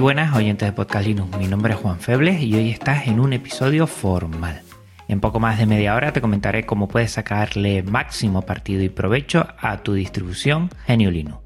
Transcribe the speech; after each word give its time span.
Buenas 0.00 0.34
oyentes 0.34 0.66
de 0.66 0.72
Podcast 0.72 1.06
Linux, 1.06 1.36
mi 1.36 1.46
nombre 1.46 1.74
es 1.74 1.78
Juan 1.78 2.00
Febles 2.00 2.40
y 2.40 2.54
hoy 2.54 2.70
estás 2.70 3.06
en 3.06 3.20
un 3.20 3.34
episodio 3.34 3.86
formal. 3.86 4.62
En 5.08 5.20
poco 5.20 5.40
más 5.40 5.58
de 5.58 5.66
media 5.66 5.94
hora 5.94 6.14
te 6.14 6.22
comentaré 6.22 6.64
cómo 6.64 6.88
puedes 6.88 7.10
sacarle 7.10 7.82
máximo 7.82 8.40
partido 8.40 8.82
y 8.82 8.88
provecho 8.88 9.46
a 9.60 9.82
tu 9.82 9.92
distribución 9.92 10.70
GNU 10.88 11.10
Linux. 11.10 11.42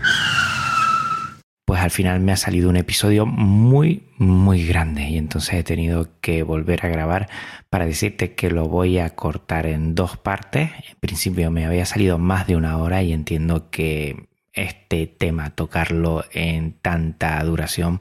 Pues 1.64 1.80
al 1.80 1.90
final 1.90 2.20
me 2.20 2.30
ha 2.30 2.36
salido 2.36 2.70
un 2.70 2.76
episodio 2.76 3.26
muy, 3.26 4.04
muy 4.18 4.64
grande 4.64 5.02
y 5.08 5.18
entonces 5.18 5.54
he 5.54 5.64
tenido 5.64 6.20
que 6.20 6.44
volver 6.44 6.86
a 6.86 6.90
grabar 6.90 7.28
para 7.70 7.86
decirte 7.86 8.36
que 8.36 8.50
lo 8.50 8.68
voy 8.68 9.00
a 9.00 9.16
cortar 9.16 9.66
en 9.66 9.96
dos 9.96 10.16
partes. 10.16 10.70
En 10.88 10.96
principio 11.00 11.50
me 11.50 11.66
había 11.66 11.86
salido 11.86 12.18
más 12.18 12.46
de 12.46 12.54
una 12.54 12.78
hora 12.78 13.02
y 13.02 13.12
entiendo 13.12 13.68
que 13.70 14.28
este 14.52 15.08
tema, 15.08 15.50
tocarlo 15.50 16.24
en 16.32 16.74
tanta 16.74 17.42
duración, 17.42 18.00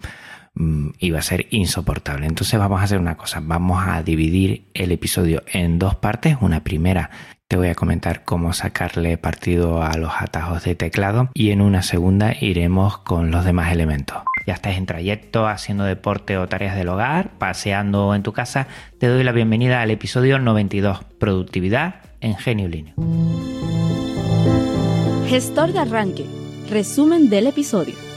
iba 0.55 1.19
a 1.19 1.23
ser 1.23 1.47
insoportable. 1.49 2.27
Entonces 2.27 2.59
vamos 2.59 2.81
a 2.81 2.83
hacer 2.83 2.99
una 2.99 3.17
cosa, 3.17 3.41
vamos 3.43 3.83
a 3.85 4.03
dividir 4.03 4.67
el 4.73 4.91
episodio 4.91 5.43
en 5.51 5.79
dos 5.79 5.95
partes. 5.95 6.37
Una 6.41 6.63
primera 6.63 7.09
te 7.47 7.57
voy 7.57 7.67
a 7.67 7.75
comentar 7.75 8.23
cómo 8.23 8.51
sacarle 8.53 9.17
partido 9.17 9.83
a 9.83 9.95
los 9.97 10.11
atajos 10.17 10.63
de 10.63 10.73
teclado 10.75 11.29
y 11.35 11.51
en 11.51 11.61
una 11.61 11.83
segunda 11.83 12.33
iremos 12.39 12.97
con 12.97 13.29
los 13.29 13.45
demás 13.45 13.71
elementos. 13.71 14.17
Ya 14.47 14.55
estás 14.55 14.75
en 14.75 14.85
trayecto, 14.85 15.47
haciendo 15.47 15.83
deporte 15.83 16.37
o 16.37 16.47
tareas 16.47 16.75
del 16.75 16.89
hogar, 16.89 17.37
paseando 17.37 18.15
en 18.15 18.23
tu 18.23 18.33
casa, 18.33 18.67
te 18.99 19.07
doy 19.07 19.23
la 19.23 19.31
bienvenida 19.31 19.81
al 19.81 19.91
episodio 19.91 20.39
92, 20.39 21.03
Productividad 21.19 21.95
en 22.21 22.35
Genio 22.37 22.67
Linux. 22.67 22.95
Gestor 25.29 25.73
de 25.73 25.79
arranque. 25.79 26.25
Resumen 26.69 27.29
del 27.29 27.47
episodio. 27.47 28.12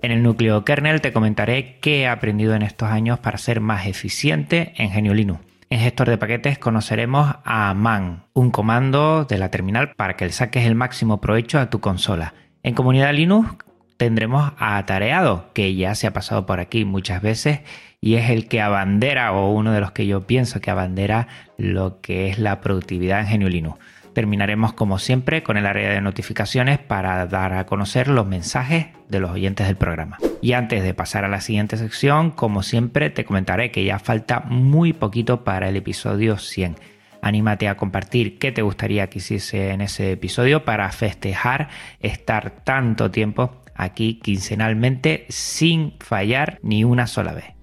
En 0.00 0.12
el 0.12 0.22
núcleo 0.22 0.64
kernel 0.64 1.00
te 1.00 1.12
comentaré 1.12 1.78
qué 1.80 2.02
he 2.02 2.08
aprendido 2.08 2.54
en 2.54 2.62
estos 2.62 2.88
años 2.88 3.18
para 3.18 3.36
ser 3.36 3.60
más 3.60 3.86
eficiente 3.86 4.72
en 4.76 4.90
GNU 4.92 5.12
Linux. 5.12 5.40
En 5.70 5.80
gestor 5.80 6.08
de 6.08 6.18
paquetes 6.18 6.58
conoceremos 6.58 7.34
a 7.44 7.74
man, 7.74 8.22
un 8.32 8.50
comando 8.50 9.24
de 9.24 9.38
la 9.38 9.50
terminal 9.50 9.92
para 9.96 10.16
que 10.16 10.24
le 10.24 10.32
saques 10.32 10.64
el 10.64 10.76
máximo 10.76 11.20
provecho 11.20 11.58
a 11.58 11.68
tu 11.68 11.80
consola. 11.80 12.32
En 12.62 12.74
comunidad 12.74 13.12
Linux 13.12 13.56
tendremos 13.96 14.52
a 14.56 14.84
Tareado, 14.86 15.50
que 15.52 15.74
ya 15.74 15.94
se 15.94 16.06
ha 16.06 16.12
pasado 16.12 16.46
por 16.46 16.60
aquí 16.60 16.84
muchas 16.84 17.20
veces 17.20 17.60
y 18.00 18.14
es 18.14 18.30
el 18.30 18.46
que 18.46 18.60
abandera 18.60 19.32
o 19.32 19.52
uno 19.52 19.72
de 19.72 19.80
los 19.80 19.90
que 19.90 20.06
yo 20.06 20.26
pienso 20.26 20.60
que 20.60 20.70
abandera 20.70 21.26
lo 21.56 22.00
que 22.00 22.28
es 22.28 22.38
la 22.38 22.60
productividad 22.60 23.20
en 23.20 23.40
GNU 23.40 23.48
Linux. 23.48 23.78
Terminaremos 24.18 24.72
como 24.72 24.98
siempre 24.98 25.44
con 25.44 25.56
el 25.56 25.64
área 25.64 25.90
de 25.90 26.00
notificaciones 26.00 26.80
para 26.80 27.24
dar 27.26 27.52
a 27.52 27.66
conocer 27.66 28.08
los 28.08 28.26
mensajes 28.26 28.86
de 29.08 29.20
los 29.20 29.30
oyentes 29.30 29.68
del 29.68 29.76
programa. 29.76 30.18
Y 30.42 30.54
antes 30.54 30.82
de 30.82 30.92
pasar 30.92 31.24
a 31.24 31.28
la 31.28 31.40
siguiente 31.40 31.76
sección, 31.76 32.32
como 32.32 32.64
siempre 32.64 33.10
te 33.10 33.24
comentaré 33.24 33.70
que 33.70 33.84
ya 33.84 34.00
falta 34.00 34.40
muy 34.40 34.92
poquito 34.92 35.44
para 35.44 35.68
el 35.68 35.76
episodio 35.76 36.36
100. 36.36 36.74
Anímate 37.22 37.68
a 37.68 37.76
compartir 37.76 38.40
qué 38.40 38.50
te 38.50 38.62
gustaría 38.62 39.08
que 39.08 39.18
hiciese 39.20 39.70
en 39.70 39.82
ese 39.82 40.10
episodio 40.10 40.64
para 40.64 40.90
festejar 40.90 41.68
estar 42.00 42.50
tanto 42.64 43.12
tiempo 43.12 43.62
aquí 43.76 44.18
quincenalmente 44.20 45.26
sin 45.28 45.94
fallar 46.00 46.58
ni 46.64 46.82
una 46.82 47.06
sola 47.06 47.34
vez. 47.34 47.54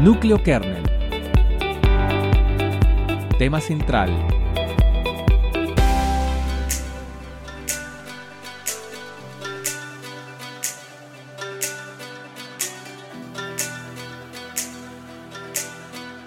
Núcleo 0.00 0.40
kernel. 0.44 0.97
Tema 3.38 3.60
central. 3.60 4.10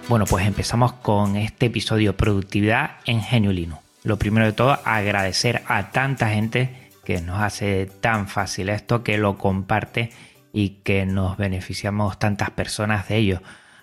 Bueno, 0.08 0.24
pues 0.26 0.48
empezamos 0.48 0.94
con 0.94 1.36
este 1.36 1.66
episodio 1.66 2.16
Productividad 2.16 2.92
en 3.06 3.22
Linux. 3.54 3.82
Lo 4.04 4.18
primero 4.18 4.46
de 4.46 4.54
todo, 4.54 4.80
agradecer 4.86 5.64
a 5.68 5.92
tanta 5.92 6.30
gente 6.30 6.92
que 7.04 7.20
nos 7.20 7.42
hace 7.42 7.88
tan 7.88 8.30
fácil 8.30 8.70
esto, 8.70 9.04
que 9.04 9.18
lo 9.18 9.38
comparte 9.38 10.12
y 10.54 10.82
que 10.84 11.06
nos 11.06 11.36
beneficiamos 11.36 12.20
tantas 12.20 12.52
personas 12.52 13.10
de 13.10 13.18
ello. 13.18 13.42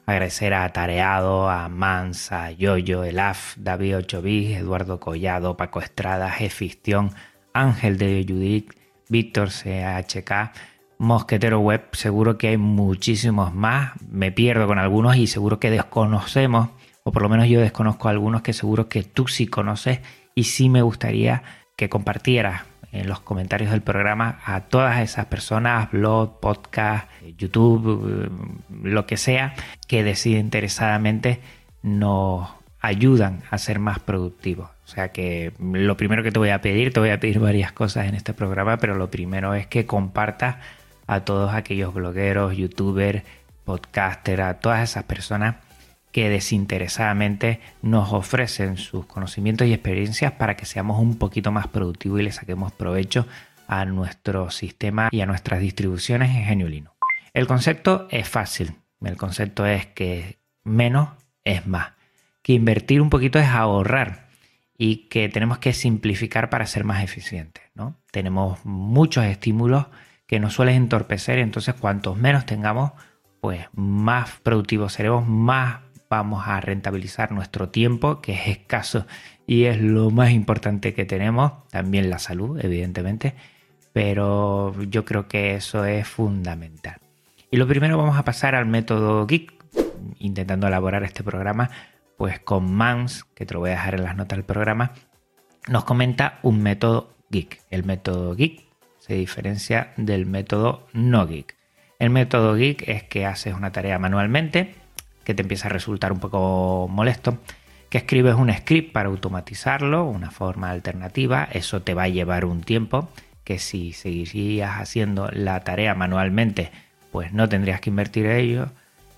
Agradecer 0.09 0.55
a 0.55 0.67
Tareado, 0.71 1.51
a 1.51 1.69
Mansa, 1.69 2.47
a 2.47 2.51
Yoyo, 2.51 3.05
Elaf, 3.05 3.59
David 3.59 3.99
8 3.99 4.23
Eduardo 4.25 5.01
Collado, 5.01 5.59
Paco 5.59 5.81
Estrada, 5.81 6.31
Gefistión, 6.31 7.13
Ángel 7.53 7.99
de 7.99 8.25
Judith, 8.27 8.73
Víctor 9.11 9.51
CHK, 9.51 10.53
Mosquetero 10.97 11.61
Web. 11.61 11.91
Seguro 11.93 12.39
que 12.39 12.49
hay 12.49 12.57
muchísimos 12.57 13.55
más. 13.55 14.01
Me 14.11 14.33
pierdo 14.33 14.67
con 14.67 14.79
algunos 14.79 15.15
y 15.17 15.27
seguro 15.27 15.61
que 15.61 15.71
desconocemos, 15.71 16.71
o 17.05 17.13
por 17.13 17.21
lo 17.21 17.29
menos 17.29 17.47
yo 17.47 17.61
desconozco 17.61 18.09
algunos 18.09 18.41
que 18.41 18.55
seguro 18.55 18.89
que 18.89 19.03
tú 19.03 19.29
sí 19.29 19.47
conoces 19.47 20.01
y 20.35 20.45
sí 20.45 20.71
me 20.71 20.81
gustaría 20.81 21.43
que 21.77 21.91
compartieras 21.91 22.63
en 22.93 23.09
los 23.09 23.21
comentarios 23.21 23.71
del 23.71 23.83
programa 23.83 24.41
a 24.45 24.63
todas 24.63 25.01
esas 25.01 25.27
personas, 25.27 25.91
blog, 25.91 26.41
podcast, 26.41 27.09
YouTube, 27.37 28.31
lo 28.83 29.07
que 29.07 29.17
sea, 29.17 29.55
que 29.87 30.03
desinteresadamente 30.03 31.41
nos 31.83 32.49
ayudan 32.81 33.43
a 33.51 33.59
ser 33.59 33.79
más 33.79 33.99
productivos. 33.99 34.71
O 34.85 34.89
sea 34.89 35.13
que 35.13 35.53
lo 35.61 35.97
primero 35.97 36.23
que 36.23 36.33
te 36.33 36.39
voy 36.39 36.51
a 36.51 36.61
pedir, 36.61 36.93
te 36.93 37.01
voy 37.01 37.11
a 37.11 37.21
pedir 37.21 37.41
varias 37.41 37.73
cosas 37.73 38.07
en 38.07 38.15
este 38.15 38.33
programa, 38.33 38.79
pero 38.79 38.95
lo 38.95 39.11
primero 39.11 39.55
es 39.55 39.67
que 39.67 39.85
compartas 39.85 40.57
a 41.07 41.21
todos 41.21 41.53
aquellos 41.53 41.93
blogueros, 41.93 42.57
youtubers, 42.57 43.23
podcasters, 43.65 44.43
a 44.43 44.55
todas 44.55 44.89
esas 44.89 45.05
personas 45.05 45.57
que 46.19 46.29
desinteresadamente 46.29 47.61
nos 47.81 48.13
ofrecen 48.13 48.77
sus 48.77 49.07
conocimientos 49.07 49.69
y 49.69 49.73
experiencias 49.73 50.33
para 50.33 50.57
que 50.57 50.67
seamos 50.67 51.01
un 51.01 51.17
poquito 51.17 51.53
más 51.53 51.69
productivos 51.69 52.19
y 52.19 52.25
le 52.25 52.33
saquemos 52.33 52.73
provecho 52.73 53.29
a 53.69 53.85
nuestro 53.85 54.51
sistema 54.51 55.11
y 55.13 55.21
a 55.21 55.27
nuestras 55.27 55.61
distribuciones 55.61 56.31
en 56.31 56.59
GNU 56.59 56.67
Linux. 56.67 56.97
El 57.35 57.47
concepto 57.47 58.09
es 58.11 58.29
fácil. 58.29 58.73
El 59.01 59.17
concepto 59.17 59.65
es 59.65 59.87
que 59.87 60.41
menos 60.65 61.11
es 61.45 61.69
más. 61.69 61.93
Que 62.43 62.55
invertir 62.55 63.01
un 63.01 63.11
poquito 63.11 63.39
es 63.39 63.47
ahorrar 63.47 64.27
y 64.77 65.07
que 65.09 65.29
tenemos 65.29 65.59
que 65.59 65.73
simplificar 65.73 66.51
para 66.51 66.67
ser 66.67 66.83
más 66.83 67.05
eficientes. 67.05 67.63
¿no? 67.77 67.95
Tenemos 68.11 68.59
muchos 68.65 69.25
estímulos 69.25 69.87
que 70.27 70.41
nos 70.41 70.55
suelen 70.55 70.75
entorpecer, 70.75 71.39
entonces 71.39 71.77
cuantos 71.77 72.17
menos 72.17 72.45
tengamos, 72.45 72.91
pues 73.41 73.69
más 73.73 74.41
productivos 74.43 74.95
seremos, 74.95 75.25
más 75.29 75.88
vamos 76.11 76.47
a 76.47 76.61
rentabilizar 76.61 77.33
nuestro 77.33 77.69
tiempo, 77.69 78.21
que 78.21 78.33
es 78.33 78.49
escaso 78.49 79.07
y 79.47 79.65
es 79.65 79.81
lo 79.81 80.11
más 80.11 80.31
importante 80.31 80.95
que 80.95 81.05
tenemos, 81.05 81.53
también 81.71 82.11
la 82.11 82.19
salud, 82.19 82.59
evidentemente, 82.63 83.35
pero 83.93 84.75
yo 84.85 85.05
creo 85.05 85.27
que 85.29 85.55
eso 85.55 85.85
es 85.85 86.07
fundamental. 86.07 86.99
Y 87.51 87.57
lo 87.57 87.67
primero 87.67 87.97
vamos 87.97 88.19
a 88.19 88.25
pasar 88.25 88.55
al 88.55 88.67
método 88.67 89.27
Geek, 89.27 89.55
intentando 90.19 90.67
elaborar 90.67 91.03
este 91.03 91.25
programa, 91.25 91.71
pues 92.17 92.41
con 92.41 92.73
Mans, 92.75 93.25
que 93.35 93.47
te 93.47 93.55
lo 93.55 93.61
voy 93.61 93.71
a 93.71 93.75
dejar 93.75 93.95
en 93.95 94.05
las 94.05 94.17
notas 94.17 94.37
del 94.37 94.45
programa, 94.45 94.93
nos 95.69 95.85
comenta 95.85 96.41
un 96.43 96.63
método 96.63 97.15
Geek. 97.31 97.61
El 97.71 97.85
método 97.85 98.35
Geek 98.35 98.67
se 98.99 99.15
diferencia 99.15 99.93
del 99.97 100.27
método 100.27 100.87
no 100.93 101.27
Geek. 101.27 101.57
El 101.99 102.11
método 102.11 102.55
Geek 102.55 102.87
es 102.89 103.03
que 103.05 103.25
haces 103.25 103.55
una 103.55 103.73
tarea 103.73 103.99
manualmente, 103.99 104.75
que 105.29 105.35
te 105.35 105.43
empieza 105.43 105.69
a 105.69 105.71
resultar 105.71 106.11
un 106.11 106.21
poco 106.21 106.89
molesto, 106.89 107.37
que 107.91 107.99
escribes 107.99 108.35
un 108.35 108.51
script 108.51 108.95
para 108.95 109.11
automatizarlo, 109.11 110.07
una 110.07 110.31
forma 110.31 110.71
alternativa, 110.71 111.47
eso 111.53 111.83
te 111.83 111.93
va 111.93 112.05
a 112.05 112.09
llevar 112.09 112.47
un 112.47 112.63
tiempo, 112.63 113.11
que 113.45 113.59
si 113.59 113.93
seguirías 113.93 114.81
haciendo 114.81 115.29
la 115.31 115.61
tarea 115.65 115.95
manualmente, 115.95 116.71
pues 117.13 117.35
no 117.35 117.47
tendrías 117.47 117.83
que 117.83 117.91
invertir 117.91 118.25
en 118.25 118.37
ello, 118.39 118.69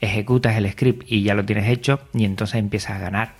ejecutas 0.00 0.56
el 0.56 0.68
script 0.72 1.04
y 1.06 1.22
ya 1.22 1.34
lo 1.34 1.44
tienes 1.44 1.68
hecho 1.68 2.00
y 2.12 2.24
entonces 2.24 2.56
empiezas 2.56 2.96
a 2.96 2.98
ganar 2.98 3.34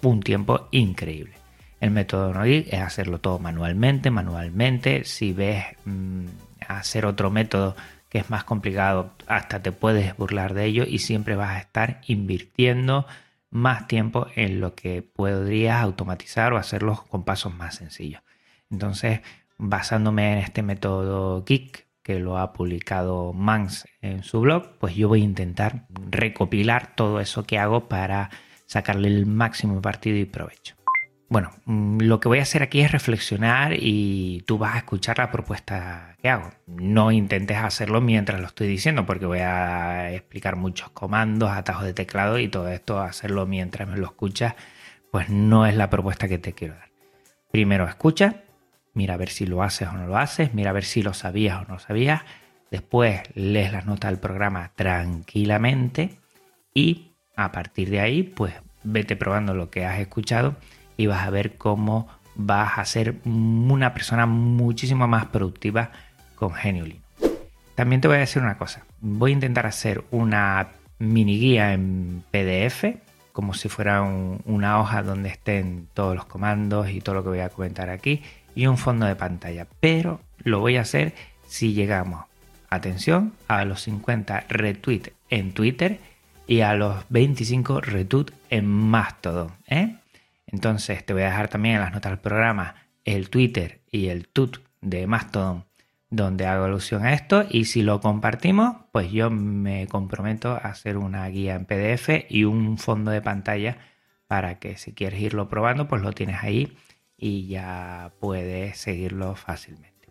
un 0.00 0.22
tiempo 0.22 0.68
increíble. 0.70 1.34
El 1.78 1.90
método 1.90 2.32
no 2.32 2.44
es 2.44 2.72
hacerlo 2.72 3.20
todo 3.20 3.38
manualmente, 3.38 4.10
manualmente. 4.10 5.04
Si 5.04 5.34
ves 5.34 5.62
mm, 5.84 6.24
hacer 6.68 7.04
otro 7.04 7.30
método 7.30 7.76
que 8.14 8.20
es 8.20 8.30
más 8.30 8.44
complicado, 8.44 9.10
hasta 9.26 9.60
te 9.60 9.72
puedes 9.72 10.16
burlar 10.16 10.54
de 10.54 10.66
ello 10.66 10.84
y 10.86 11.00
siempre 11.00 11.34
vas 11.34 11.50
a 11.50 11.58
estar 11.58 12.00
invirtiendo 12.06 13.06
más 13.50 13.88
tiempo 13.88 14.28
en 14.36 14.60
lo 14.60 14.76
que 14.76 15.02
podrías 15.02 15.82
automatizar 15.82 16.52
o 16.52 16.56
hacerlo 16.56 17.04
con 17.08 17.24
pasos 17.24 17.52
más 17.52 17.74
sencillos. 17.74 18.22
Entonces, 18.70 19.22
basándome 19.58 20.32
en 20.32 20.38
este 20.38 20.62
método 20.62 21.44
Geek 21.44 21.88
que 22.04 22.20
lo 22.20 22.38
ha 22.38 22.52
publicado 22.52 23.32
Mans 23.32 23.84
en 24.00 24.22
su 24.22 24.42
blog, 24.42 24.78
pues 24.78 24.94
yo 24.94 25.08
voy 25.08 25.22
a 25.22 25.24
intentar 25.24 25.88
recopilar 25.88 26.94
todo 26.94 27.18
eso 27.18 27.42
que 27.42 27.58
hago 27.58 27.88
para 27.88 28.30
sacarle 28.66 29.08
el 29.08 29.26
máximo 29.26 29.82
partido 29.82 30.18
y 30.18 30.24
provecho. 30.24 30.76
Bueno, 31.28 31.50
mm, 31.64 32.00
lo 32.02 32.20
que 32.20 32.28
voy 32.28 32.38
a 32.38 32.42
hacer 32.42 32.62
aquí 32.62 32.80
es 32.80 32.92
reflexionar 32.92 33.74
y 33.76 34.42
tú 34.46 34.58
vas 34.58 34.74
a 34.74 34.78
escuchar 34.78 35.18
la 35.18 35.30
propuesta 35.30 36.16
que 36.20 36.28
hago. 36.28 36.50
No 36.66 37.10
intentes 37.12 37.56
hacerlo 37.56 38.00
mientras 38.00 38.40
lo 38.40 38.46
estoy 38.46 38.68
diciendo 38.68 39.06
porque 39.06 39.26
voy 39.26 39.40
a 39.40 40.12
explicar 40.12 40.56
muchos 40.56 40.90
comandos, 40.90 41.50
atajos 41.50 41.84
de 41.84 41.94
teclado 41.94 42.38
y 42.38 42.48
todo 42.48 42.68
esto, 42.68 43.00
hacerlo 43.00 43.46
mientras 43.46 43.88
me 43.88 43.96
lo 43.96 44.06
escuchas, 44.06 44.54
pues 45.10 45.28
no 45.30 45.66
es 45.66 45.76
la 45.76 45.90
propuesta 45.90 46.28
que 46.28 46.38
te 46.38 46.52
quiero 46.52 46.74
dar. 46.74 46.90
Primero 47.50 47.88
escucha, 47.88 48.42
mira 48.92 49.14
a 49.14 49.16
ver 49.16 49.30
si 49.30 49.46
lo 49.46 49.62
haces 49.62 49.88
o 49.88 49.92
no 49.92 50.06
lo 50.06 50.18
haces, 50.18 50.52
mira 50.54 50.70
a 50.70 50.74
ver 50.74 50.84
si 50.84 51.02
lo 51.02 51.14
sabías 51.14 51.62
o 51.62 51.72
no 51.72 51.78
sabías, 51.78 52.22
después 52.70 53.22
lees 53.34 53.72
las 53.72 53.86
notas 53.86 54.10
del 54.10 54.20
programa 54.20 54.72
tranquilamente 54.74 56.18
y 56.74 57.12
a 57.36 57.50
partir 57.50 57.90
de 57.90 58.00
ahí, 58.00 58.22
pues 58.22 58.54
vete 58.82 59.16
probando 59.16 59.54
lo 59.54 59.70
que 59.70 59.86
has 59.86 59.98
escuchado 60.00 60.56
y 60.96 61.06
vas 61.06 61.26
a 61.26 61.30
ver 61.30 61.56
cómo 61.56 62.08
vas 62.34 62.78
a 62.78 62.84
ser 62.84 63.16
una 63.24 63.94
persona 63.94 64.26
muchísimo 64.26 65.06
más 65.06 65.26
productiva 65.26 65.90
con 66.34 66.52
Geniulino. 66.52 67.00
También 67.74 68.00
te 68.00 68.08
voy 68.08 68.18
a 68.18 68.20
decir 68.20 68.42
una 68.42 68.56
cosa, 68.56 68.84
voy 69.00 69.32
a 69.32 69.34
intentar 69.34 69.66
hacer 69.66 70.04
una 70.10 70.68
mini 70.98 71.38
guía 71.38 71.72
en 71.72 72.22
PDF, 72.30 72.84
como 73.32 73.52
si 73.54 73.68
fuera 73.68 74.02
una 74.02 74.78
hoja 74.78 75.02
donde 75.02 75.28
estén 75.28 75.88
todos 75.92 76.14
los 76.14 76.24
comandos 76.26 76.88
y 76.90 77.00
todo 77.00 77.16
lo 77.16 77.22
que 77.24 77.30
voy 77.30 77.40
a 77.40 77.48
comentar 77.48 77.90
aquí, 77.90 78.22
y 78.54 78.66
un 78.66 78.78
fondo 78.78 79.06
de 79.06 79.16
pantalla, 79.16 79.66
pero 79.80 80.20
lo 80.38 80.60
voy 80.60 80.76
a 80.76 80.82
hacer 80.82 81.14
si 81.48 81.72
llegamos, 81.72 82.24
atención, 82.70 83.32
a 83.48 83.64
los 83.64 83.82
50 83.82 84.44
retweets 84.48 85.10
en 85.30 85.52
Twitter 85.52 85.98
y 86.46 86.60
a 86.60 86.74
los 86.74 87.04
25 87.08 87.80
retweets 87.80 88.32
en 88.50 88.66
Mastodon. 88.66 89.52
¿eh? 89.66 89.96
Entonces 90.46 91.04
te 91.04 91.12
voy 91.12 91.22
a 91.22 91.26
dejar 91.26 91.48
también 91.48 91.76
en 91.76 91.80
las 91.82 91.92
notas 91.92 92.12
del 92.12 92.20
programa 92.20 92.74
el 93.04 93.30
Twitter 93.30 93.82
y 93.90 94.08
el 94.08 94.28
tut 94.28 94.58
de 94.80 95.06
Mastodon 95.06 95.64
donde 96.10 96.46
hago 96.46 96.64
alusión 96.64 97.04
a 97.04 97.12
esto 97.12 97.44
y 97.48 97.64
si 97.64 97.82
lo 97.82 98.00
compartimos 98.00 98.76
pues 98.92 99.10
yo 99.10 99.30
me 99.30 99.86
comprometo 99.88 100.52
a 100.52 100.58
hacer 100.58 100.96
una 100.96 101.26
guía 101.28 101.54
en 101.54 101.64
PDF 101.64 102.26
y 102.28 102.44
un 102.44 102.78
fondo 102.78 103.10
de 103.10 103.20
pantalla 103.20 103.78
para 104.26 104.58
que 104.58 104.76
si 104.76 104.92
quieres 104.92 105.20
irlo 105.20 105.48
probando 105.48 105.88
pues 105.88 106.02
lo 106.02 106.12
tienes 106.12 106.42
ahí 106.42 106.76
y 107.16 107.46
ya 107.48 108.12
puedes 108.20 108.78
seguirlo 108.78 109.34
fácilmente. 109.34 110.08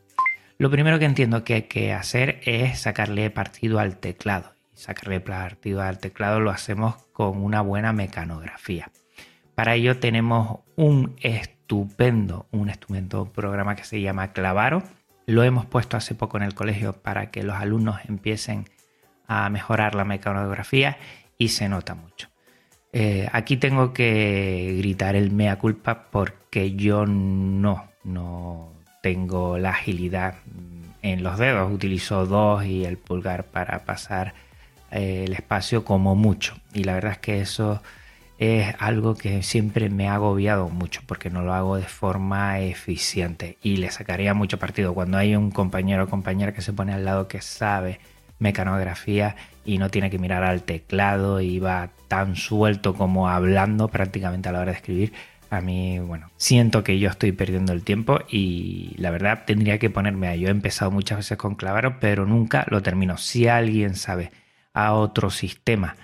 Lo 0.57 0.69
primero 0.69 0.99
que 0.99 1.05
entiendo 1.05 1.43
que 1.43 1.53
hay 1.55 1.61
que 1.63 1.93
hacer 1.93 2.41
es 2.45 2.79
sacarle 2.79 3.29
partido 3.29 3.79
al 3.79 3.97
teclado 3.97 4.53
y 4.73 4.77
sacarle 4.77 5.19
partido 5.19 5.81
al 5.81 5.99
teclado 5.99 6.39
lo 6.39 6.51
hacemos 6.51 6.95
con 7.13 7.43
una 7.43 7.61
buena 7.61 7.93
mecanografía. 7.93 8.91
Para 9.55 9.75
ello 9.75 9.99
tenemos 9.99 10.59
un 10.75 11.15
estupendo, 11.21 12.47
un 12.51 12.69
estupendo 12.69 13.25
programa 13.25 13.75
que 13.75 13.83
se 13.83 14.01
llama 14.01 14.33
Clavaro. 14.33 14.83
Lo 15.25 15.43
hemos 15.43 15.65
puesto 15.65 15.95
hace 15.95 16.15
poco 16.15 16.37
en 16.37 16.43
el 16.43 16.55
colegio 16.55 16.93
para 16.93 17.29
que 17.29 17.43
los 17.43 17.55
alumnos 17.55 17.99
empiecen 18.07 18.65
a 19.27 19.49
mejorar 19.49 19.95
la 19.95 20.05
mecanografía 20.05 20.97
y 21.37 21.49
se 21.49 21.69
nota 21.69 21.95
mucho. 21.95 22.29
Eh, 22.91 23.27
aquí 23.31 23.57
tengo 23.57 23.93
que 23.93 24.75
gritar 24.77 25.15
el 25.15 25.31
mea 25.31 25.57
culpa 25.57 26.07
porque 26.11 26.75
yo 26.75 27.05
no, 27.05 27.89
no 28.03 28.71
tengo 29.01 29.57
la 29.57 29.71
agilidad 29.71 30.35
en 31.01 31.23
los 31.23 31.37
dedos. 31.37 31.71
Utilizo 31.71 32.25
dos 32.25 32.65
y 32.65 32.85
el 32.85 32.97
pulgar 32.97 33.45
para 33.45 33.85
pasar 33.85 34.33
eh, 34.91 35.25
el 35.27 35.33
espacio 35.33 35.85
como 35.85 36.15
mucho. 36.15 36.55
Y 36.73 36.83
la 36.83 36.95
verdad 36.95 37.13
es 37.13 37.17
que 37.19 37.41
eso 37.41 37.81
es 38.43 38.75
algo 38.79 39.15
que 39.15 39.43
siempre 39.43 39.89
me 39.89 40.07
ha 40.07 40.15
agobiado 40.15 40.69
mucho 40.69 41.01
porque 41.05 41.29
no 41.29 41.41
lo 41.41 41.53
hago 41.53 41.77
de 41.77 41.83
forma 41.83 42.59
eficiente 42.59 43.57
y 43.61 43.77
le 43.77 43.91
sacaría 43.91 44.33
mucho 44.33 44.59
partido 44.59 44.93
cuando 44.93 45.17
hay 45.17 45.35
un 45.35 45.51
compañero 45.51 46.05
o 46.05 46.07
compañera 46.07 46.53
que 46.53 46.61
se 46.61 46.73
pone 46.73 46.93
al 46.93 47.05
lado 47.05 47.27
que 47.27 47.41
sabe 47.41 47.99
mecanografía 48.39 49.35
y 49.65 49.77
no 49.77 49.89
tiene 49.89 50.09
que 50.09 50.19
mirar 50.19 50.43
al 50.43 50.63
teclado 50.63 51.41
y 51.41 51.59
va 51.59 51.91
tan 52.07 52.35
suelto 52.35 52.93
como 52.93 53.29
hablando 53.29 53.87
prácticamente 53.87 54.49
a 54.49 54.51
la 54.51 54.59
hora 54.59 54.71
de 54.71 54.77
escribir. 54.77 55.13
A 55.49 55.61
mí, 55.61 55.99
bueno, 55.99 56.31
siento 56.35 56.83
que 56.83 56.99
yo 56.99 57.09
estoy 57.09 57.31
perdiendo 57.31 57.73
el 57.73 57.83
tiempo 57.83 58.19
y 58.29 58.95
la 58.97 59.11
verdad 59.11 59.43
tendría 59.45 59.77
que 59.77 59.89
ponerme 59.89 60.27
a. 60.27 60.35
Yo 60.35 60.47
he 60.47 60.51
empezado 60.51 60.91
muchas 60.91 61.19
veces 61.19 61.37
con 61.37 61.55
Clavaro, 61.55 61.99
pero 61.99 62.25
nunca 62.25 62.65
lo 62.69 62.81
termino. 62.81 63.17
Si 63.17 63.47
alguien 63.47 63.95
sabe 63.95 64.31
a 64.73 64.93
otro 64.93 65.29
sistema 65.29 65.95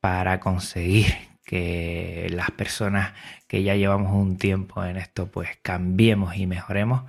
para 0.00 0.40
conseguir 0.40 1.33
que 1.44 2.28
las 2.30 2.50
personas 2.50 3.12
que 3.46 3.62
ya 3.62 3.76
llevamos 3.76 4.12
un 4.12 4.38
tiempo 4.38 4.84
en 4.84 4.96
esto 4.96 5.26
pues 5.30 5.50
cambiemos 5.62 6.36
y 6.36 6.46
mejoremos, 6.46 7.04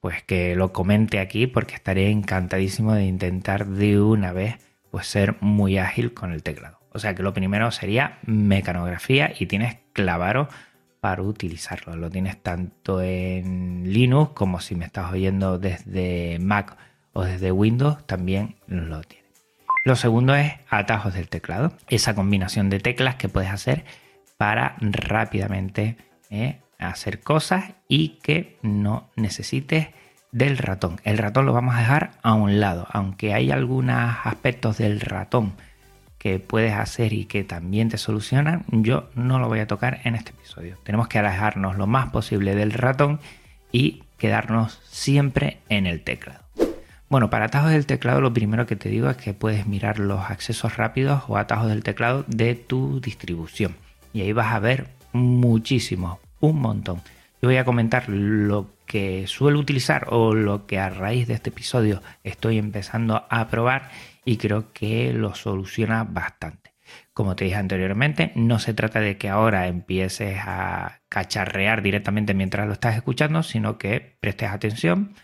pues 0.00 0.22
que 0.22 0.54
lo 0.54 0.72
comente 0.72 1.20
aquí 1.20 1.46
porque 1.46 1.74
estaré 1.74 2.10
encantadísimo 2.10 2.94
de 2.94 3.06
intentar 3.06 3.66
de 3.66 4.00
una 4.00 4.32
vez 4.32 4.56
pues 4.90 5.06
ser 5.06 5.36
muy 5.40 5.78
ágil 5.78 6.14
con 6.14 6.32
el 6.32 6.42
teclado. 6.42 6.78
O 6.92 6.98
sea 6.98 7.14
que 7.14 7.22
lo 7.22 7.32
primero 7.32 7.70
sería 7.70 8.18
mecanografía 8.24 9.32
y 9.38 9.46
tienes 9.46 9.78
Clavaro 9.92 10.48
para 11.00 11.22
utilizarlo. 11.22 11.96
Lo 11.96 12.10
tienes 12.10 12.42
tanto 12.42 13.02
en 13.02 13.92
Linux 13.92 14.32
como 14.32 14.60
si 14.60 14.74
me 14.74 14.84
estás 14.84 15.12
oyendo 15.12 15.58
desde 15.58 16.38
Mac 16.40 16.76
o 17.12 17.24
desde 17.24 17.52
Windows, 17.52 18.06
también 18.06 18.56
lo 18.66 19.00
tienes. 19.02 19.27
Lo 19.84 19.96
segundo 19.96 20.34
es 20.34 20.54
atajos 20.68 21.14
del 21.14 21.28
teclado, 21.28 21.72
esa 21.88 22.14
combinación 22.14 22.70
de 22.70 22.80
teclas 22.80 23.16
que 23.16 23.28
puedes 23.28 23.50
hacer 23.50 23.84
para 24.36 24.76
rápidamente 24.80 25.96
eh, 26.30 26.60
hacer 26.78 27.20
cosas 27.20 27.72
y 27.88 28.18
que 28.22 28.58
no 28.62 29.10
necesites 29.16 29.88
del 30.32 30.58
ratón. 30.58 31.00
El 31.04 31.18
ratón 31.18 31.46
lo 31.46 31.52
vamos 31.52 31.74
a 31.74 31.80
dejar 31.80 32.12
a 32.22 32.34
un 32.34 32.60
lado, 32.60 32.86
aunque 32.92 33.34
hay 33.34 33.50
algunos 33.50 34.16
aspectos 34.24 34.78
del 34.78 35.00
ratón 35.00 35.54
que 36.18 36.40
puedes 36.40 36.74
hacer 36.74 37.12
y 37.12 37.26
que 37.26 37.44
también 37.44 37.88
te 37.88 37.96
solucionan, 37.96 38.64
yo 38.70 39.08
no 39.14 39.38
lo 39.38 39.48
voy 39.48 39.60
a 39.60 39.66
tocar 39.66 40.00
en 40.04 40.16
este 40.16 40.30
episodio. 40.32 40.76
Tenemos 40.82 41.08
que 41.08 41.18
alejarnos 41.18 41.76
lo 41.76 41.86
más 41.86 42.10
posible 42.10 42.54
del 42.54 42.72
ratón 42.72 43.20
y 43.70 44.02
quedarnos 44.18 44.80
siempre 44.84 45.58
en 45.68 45.86
el 45.86 46.02
teclado. 46.02 46.47
Bueno, 47.08 47.30
para 47.30 47.46
atajos 47.46 47.70
del 47.70 47.86
teclado 47.86 48.20
lo 48.20 48.34
primero 48.34 48.66
que 48.66 48.76
te 48.76 48.90
digo 48.90 49.08
es 49.08 49.16
que 49.16 49.32
puedes 49.32 49.66
mirar 49.66 49.98
los 49.98 50.30
accesos 50.30 50.76
rápidos 50.76 51.22
o 51.28 51.38
atajos 51.38 51.68
del 51.68 51.82
teclado 51.82 52.24
de 52.28 52.54
tu 52.54 53.00
distribución. 53.00 53.76
Y 54.12 54.20
ahí 54.20 54.32
vas 54.32 54.52
a 54.52 54.58
ver 54.58 54.88
muchísimos, 55.12 56.18
un 56.40 56.60
montón. 56.60 57.00
Yo 57.40 57.48
voy 57.48 57.56
a 57.56 57.64
comentar 57.64 58.10
lo 58.10 58.68
que 58.84 59.26
suelo 59.26 59.58
utilizar 59.58 60.08
o 60.10 60.34
lo 60.34 60.66
que 60.66 60.78
a 60.78 60.90
raíz 60.90 61.26
de 61.28 61.34
este 61.34 61.48
episodio 61.48 62.02
estoy 62.24 62.58
empezando 62.58 63.24
a 63.30 63.48
probar 63.48 63.90
y 64.26 64.36
creo 64.36 64.72
que 64.74 65.14
lo 65.14 65.34
soluciona 65.34 66.04
bastante. 66.04 66.74
Como 67.14 67.36
te 67.36 67.44
dije 67.44 67.56
anteriormente, 67.56 68.32
no 68.34 68.58
se 68.58 68.74
trata 68.74 69.00
de 69.00 69.16
que 69.16 69.30
ahora 69.30 69.66
empieces 69.66 70.38
a 70.44 71.00
cacharrear 71.08 71.80
directamente 71.80 72.34
mientras 72.34 72.66
lo 72.66 72.74
estás 72.74 72.96
escuchando, 72.96 73.42
sino 73.42 73.78
que 73.78 74.16
prestes 74.20 74.50
atención, 74.50 75.14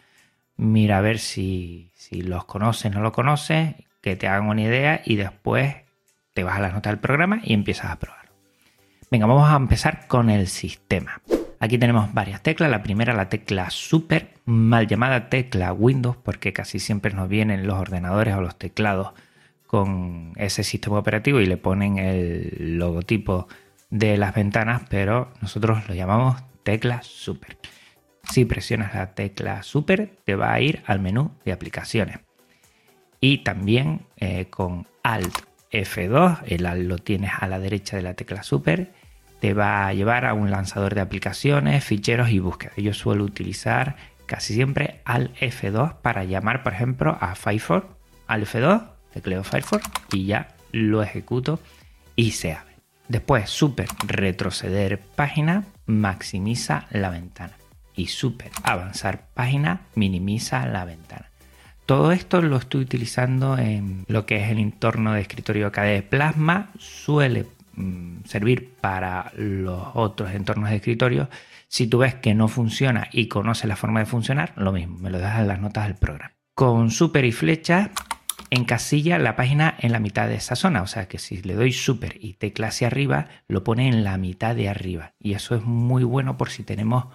mira 0.56 0.98
a 0.98 1.00
ver 1.00 1.18
si, 1.18 1.92
los 2.10 2.44
conoces, 2.44 2.92
no 2.92 3.00
lo 3.00 3.12
conoces, 3.12 3.74
que 4.00 4.16
te 4.16 4.28
hagan 4.28 4.48
una 4.48 4.62
idea 4.62 5.02
y 5.04 5.16
después 5.16 5.76
te 6.34 6.44
vas 6.44 6.58
a 6.58 6.60
las 6.60 6.74
notas 6.74 6.92
del 6.92 7.00
programa 7.00 7.40
y 7.42 7.54
empiezas 7.54 7.90
a 7.90 7.98
probar. 7.98 8.30
Venga, 9.10 9.26
vamos 9.26 9.50
a 9.50 9.56
empezar 9.56 10.06
con 10.06 10.30
el 10.30 10.48
sistema. 10.48 11.20
Aquí 11.60 11.78
tenemos 11.78 12.12
varias 12.12 12.42
teclas. 12.42 12.70
La 12.70 12.82
primera, 12.82 13.14
la 13.14 13.28
tecla 13.28 13.70
Super, 13.70 14.34
mal 14.44 14.86
llamada 14.86 15.28
tecla 15.28 15.72
Windows, 15.72 16.16
porque 16.16 16.52
casi 16.52 16.78
siempre 16.78 17.12
nos 17.14 17.28
vienen 17.28 17.66
los 17.66 17.78
ordenadores 17.78 18.34
o 18.34 18.40
los 18.40 18.58
teclados 18.58 19.12
con 19.66 20.32
ese 20.36 20.62
sistema 20.62 20.98
operativo 20.98 21.40
y 21.40 21.46
le 21.46 21.56
ponen 21.56 21.98
el 21.98 22.78
logotipo 22.78 23.48
de 23.90 24.16
las 24.16 24.34
ventanas, 24.34 24.82
pero 24.88 25.32
nosotros 25.40 25.88
lo 25.88 25.94
llamamos 25.94 26.42
tecla 26.64 27.02
Super. 27.02 27.56
Si 28.30 28.44
presionas 28.44 28.94
la 28.94 29.14
tecla 29.14 29.62
Super, 29.62 30.16
te 30.24 30.34
va 30.34 30.52
a 30.52 30.60
ir 30.60 30.82
al 30.86 31.00
menú 31.00 31.32
de 31.44 31.52
aplicaciones. 31.52 32.18
Y 33.20 33.38
también 33.38 34.02
eh, 34.16 34.46
con 34.50 34.86
Alt 35.02 35.34
F2, 35.70 36.42
el 36.46 36.66
Alt 36.66 36.82
lo 36.82 36.98
tienes 36.98 37.32
a 37.38 37.48
la 37.48 37.58
derecha 37.58 37.96
de 37.96 38.02
la 38.02 38.14
tecla 38.14 38.42
Super, 38.42 38.92
te 39.40 39.54
va 39.54 39.86
a 39.86 39.94
llevar 39.94 40.24
a 40.24 40.34
un 40.34 40.50
lanzador 40.50 40.94
de 40.94 41.00
aplicaciones, 41.00 41.84
ficheros 41.84 42.30
y 42.30 42.38
búsqueda. 42.38 42.72
Yo 42.76 42.94
suelo 42.94 43.24
utilizar 43.24 43.96
casi 44.26 44.54
siempre 44.54 45.00
Alt 45.04 45.36
F2 45.36 45.96
para 46.00 46.24
llamar, 46.24 46.62
por 46.62 46.72
ejemplo, 46.72 47.16
a 47.20 47.34
Firefox. 47.34 47.86
Alt 48.26 48.46
F2, 48.46 48.90
tecleo 49.12 49.44
Firefox 49.44 49.84
y 50.12 50.26
ya 50.26 50.56
lo 50.72 51.02
ejecuto 51.02 51.60
y 52.16 52.32
se 52.32 52.54
abre. 52.54 52.74
Después, 53.08 53.50
Super 53.50 53.86
retroceder 54.06 54.98
página 54.98 55.64
maximiza 55.86 56.86
la 56.90 57.10
ventana 57.10 57.54
y 57.96 58.06
Super 58.06 58.50
avanzar 58.62 59.26
página 59.34 59.82
minimiza 59.94 60.66
la 60.66 60.84
ventana. 60.84 61.30
Todo 61.86 62.12
esto 62.12 62.40
lo 62.40 62.56
estoy 62.56 62.82
utilizando 62.82 63.58
en 63.58 64.04
lo 64.08 64.24
que 64.24 64.42
es 64.42 64.50
el 64.50 64.58
entorno 64.58 65.12
de 65.12 65.20
escritorio 65.20 65.70
KDE 65.70 66.02
Plasma. 66.02 66.70
Suele 66.78 67.46
mm, 67.74 68.24
servir 68.24 68.72
para 68.80 69.32
los 69.36 69.88
otros 69.92 70.32
entornos 70.32 70.70
de 70.70 70.76
escritorio. 70.76 71.28
Si 71.68 71.86
tú 71.86 71.98
ves 71.98 72.14
que 72.14 72.34
no 72.34 72.48
funciona 72.48 73.08
y 73.12 73.28
conoces 73.28 73.66
la 73.66 73.76
forma 73.76 74.00
de 74.00 74.06
funcionar, 74.06 74.54
lo 74.56 74.72
mismo, 74.72 74.98
me 74.98 75.10
lo 75.10 75.18
dejas 75.18 75.40
en 75.40 75.48
las 75.48 75.60
notas 75.60 75.86
del 75.86 75.96
programa. 75.96 76.32
Con 76.54 76.90
super 76.90 77.24
y 77.24 77.32
flecha 77.32 77.90
encasilla 78.50 79.18
la 79.18 79.36
página 79.36 79.74
en 79.78 79.92
la 79.92 80.00
mitad 80.00 80.28
de 80.28 80.36
esa 80.36 80.56
zona. 80.56 80.82
O 80.82 80.86
sea 80.86 81.06
que 81.06 81.18
si 81.18 81.42
le 81.42 81.54
doy 81.54 81.72
super 81.72 82.16
y 82.20 82.34
tecla 82.34 82.68
hacia 82.68 82.86
arriba, 82.86 83.26
lo 83.48 83.64
pone 83.64 83.88
en 83.88 84.04
la 84.04 84.16
mitad 84.16 84.54
de 84.54 84.68
arriba. 84.68 85.12
Y 85.18 85.34
eso 85.34 85.54
es 85.54 85.64
muy 85.64 86.04
bueno 86.04 86.36
por 86.38 86.50
si 86.50 86.62
tenemos 86.62 87.06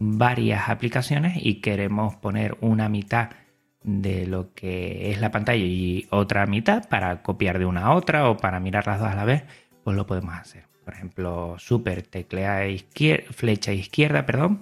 varias 0.00 0.70
aplicaciones 0.70 1.34
y 1.36 1.60
queremos 1.60 2.16
poner 2.16 2.56
una 2.60 2.88
mitad 2.88 3.30
de 3.82 4.26
lo 4.26 4.52
que 4.54 5.10
es 5.10 5.20
la 5.20 5.30
pantalla 5.30 5.62
y 5.62 6.06
otra 6.10 6.46
mitad 6.46 6.88
para 6.88 7.22
copiar 7.22 7.58
de 7.58 7.66
una 7.66 7.82
a 7.82 7.94
otra 7.94 8.28
o 8.28 8.36
para 8.36 8.60
mirar 8.60 8.86
las 8.86 8.98
dos 8.98 9.08
a 9.08 9.14
la 9.14 9.24
vez, 9.24 9.44
pues 9.84 9.96
lo 9.96 10.06
podemos 10.06 10.34
hacer. 10.34 10.64
Por 10.84 10.94
ejemplo, 10.94 11.56
super 11.58 12.02
teclea 12.02 12.66
izquierda, 12.66 13.26
flecha 13.30 13.72
izquierda, 13.72 14.26
perdón, 14.26 14.60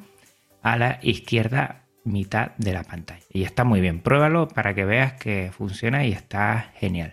a 0.63 0.77
la 0.77 0.99
izquierda 1.03 1.85
mitad 2.05 2.51
de 2.59 2.73
la 2.73 2.83
pantalla. 2.83 3.25
Y 3.33 3.45
está 3.45 3.63
muy 3.63 3.81
bien, 3.81 4.01
pruébalo 4.01 4.49
para 4.49 4.75
que 4.75 4.85
veas 4.85 5.13
que 5.15 5.51
funciona 5.57 6.05
y 6.05 6.13
está 6.13 6.73
genial. 6.75 7.13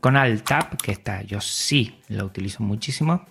Con 0.00 0.16
Alt 0.16 0.44
Tab, 0.44 0.76
que 0.76 0.92
está, 0.92 1.22
yo 1.22 1.40
sí 1.40 1.98
lo 2.08 2.26
utilizo 2.26 2.62
muchísimo, 2.62 3.24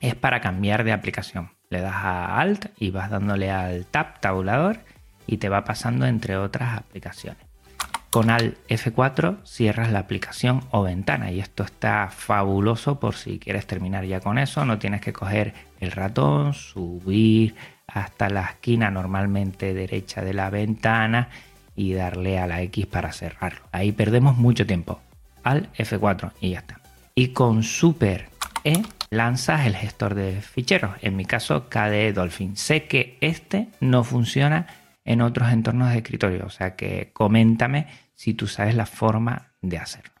es 0.00 0.14
para 0.14 0.40
cambiar 0.40 0.84
de 0.84 0.92
aplicación. 0.92 1.55
Le 1.70 1.80
das 1.80 1.94
a 1.94 2.38
Alt 2.38 2.66
y 2.78 2.90
vas 2.90 3.10
dándole 3.10 3.50
al 3.50 3.86
Tab 3.86 4.20
tabulador 4.20 4.78
y 5.26 5.38
te 5.38 5.48
va 5.48 5.64
pasando 5.64 6.06
entre 6.06 6.36
otras 6.36 6.78
aplicaciones. 6.78 7.46
Con 8.10 8.30
Alt 8.30 8.56
F4 8.68 9.44
cierras 9.44 9.92
la 9.92 9.98
aplicación 9.98 10.62
o 10.70 10.82
ventana 10.82 11.30
y 11.30 11.40
esto 11.40 11.64
está 11.64 12.08
fabuloso 12.08 12.98
por 12.98 13.14
si 13.14 13.38
quieres 13.38 13.66
terminar 13.66 14.04
ya 14.04 14.20
con 14.20 14.38
eso. 14.38 14.64
No 14.64 14.78
tienes 14.78 15.00
que 15.00 15.12
coger 15.12 15.52
el 15.80 15.92
ratón, 15.92 16.54
subir 16.54 17.54
hasta 17.86 18.30
la 18.30 18.42
esquina 18.42 18.90
normalmente 18.90 19.74
derecha 19.74 20.22
de 20.22 20.34
la 20.34 20.50
ventana 20.50 21.28
y 21.74 21.92
darle 21.92 22.38
a 22.38 22.46
la 22.46 22.62
X 22.62 22.86
para 22.86 23.12
cerrarlo. 23.12 23.60
Ahí 23.72 23.92
perdemos 23.92 24.36
mucho 24.36 24.66
tiempo. 24.66 25.00
Alt 25.42 25.72
F4 25.76 26.32
y 26.40 26.50
ya 26.50 26.60
está. 26.60 26.80
Y 27.14 27.28
con 27.28 27.62
Super 27.62 28.28
E 28.64 28.82
lanzas 29.10 29.66
el 29.66 29.76
gestor 29.76 30.14
de 30.14 30.40
ficheros. 30.40 30.96
En 31.02 31.16
mi 31.16 31.24
caso 31.24 31.68
KDE 31.68 32.12
Dolphin. 32.12 32.56
Sé 32.56 32.86
que 32.86 33.18
este 33.20 33.68
no 33.80 34.04
funciona 34.04 34.66
en 35.04 35.20
otros 35.20 35.50
entornos 35.52 35.90
de 35.90 35.98
escritorio. 35.98 36.44
O 36.46 36.50
sea 36.50 36.76
que 36.76 37.10
coméntame 37.12 37.86
si 38.14 38.34
tú 38.34 38.46
sabes 38.46 38.74
la 38.74 38.86
forma 38.86 39.52
de 39.62 39.78
hacerlo. 39.78 40.12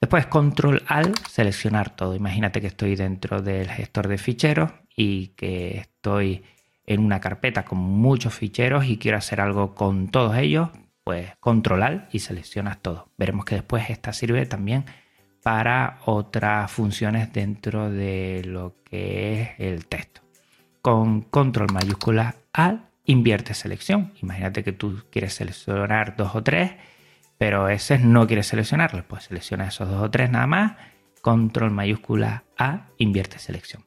Después 0.00 0.26
control 0.26 0.82
al 0.86 1.12
seleccionar 1.28 1.90
todo. 1.90 2.14
Imagínate 2.14 2.60
que 2.60 2.68
estoy 2.68 2.94
dentro 2.94 3.42
del 3.42 3.68
gestor 3.68 4.06
de 4.06 4.18
ficheros 4.18 4.70
y 4.94 5.28
que 5.28 5.78
estoy 5.78 6.44
en 6.86 7.00
una 7.00 7.20
carpeta 7.20 7.64
con 7.64 7.78
muchos 7.78 8.34
ficheros 8.34 8.86
y 8.86 8.96
quiero 8.98 9.18
hacer 9.18 9.40
algo 9.40 9.74
con 9.74 10.08
todos 10.08 10.36
ellos, 10.36 10.70
pues 11.04 11.32
control 11.40 11.82
al 11.82 12.08
y 12.12 12.20
seleccionas 12.20 12.80
todo. 12.80 13.10
Veremos 13.18 13.44
que 13.44 13.56
después 13.56 13.90
esta 13.90 14.12
sirve 14.12 14.46
también 14.46 14.84
para 15.42 15.98
otras 16.04 16.70
funciones 16.70 17.32
dentro 17.32 17.90
de 17.90 18.42
lo 18.44 18.76
que 18.84 19.42
es 19.42 19.48
el 19.58 19.86
texto. 19.86 20.20
Con 20.82 21.22
control 21.22 21.72
mayúscula 21.72 22.36
al 22.52 22.88
invierte 23.04 23.54
selección. 23.54 24.12
Imagínate 24.22 24.62
que 24.62 24.72
tú 24.72 25.02
quieres 25.10 25.34
seleccionar 25.34 26.16
dos 26.16 26.34
o 26.34 26.42
tres, 26.42 26.72
pero 27.38 27.68
ese 27.68 27.98
no 27.98 28.26
quieres 28.26 28.46
seleccionarlo. 28.46 29.04
Pues 29.08 29.24
selecciona 29.24 29.68
esos 29.68 29.88
dos 29.88 30.02
o 30.02 30.10
tres 30.10 30.30
nada 30.30 30.46
más. 30.46 30.72
Control 31.22 31.70
mayúscula 31.70 32.44
A, 32.56 32.86
invierte 32.98 33.38
selección. 33.38 33.84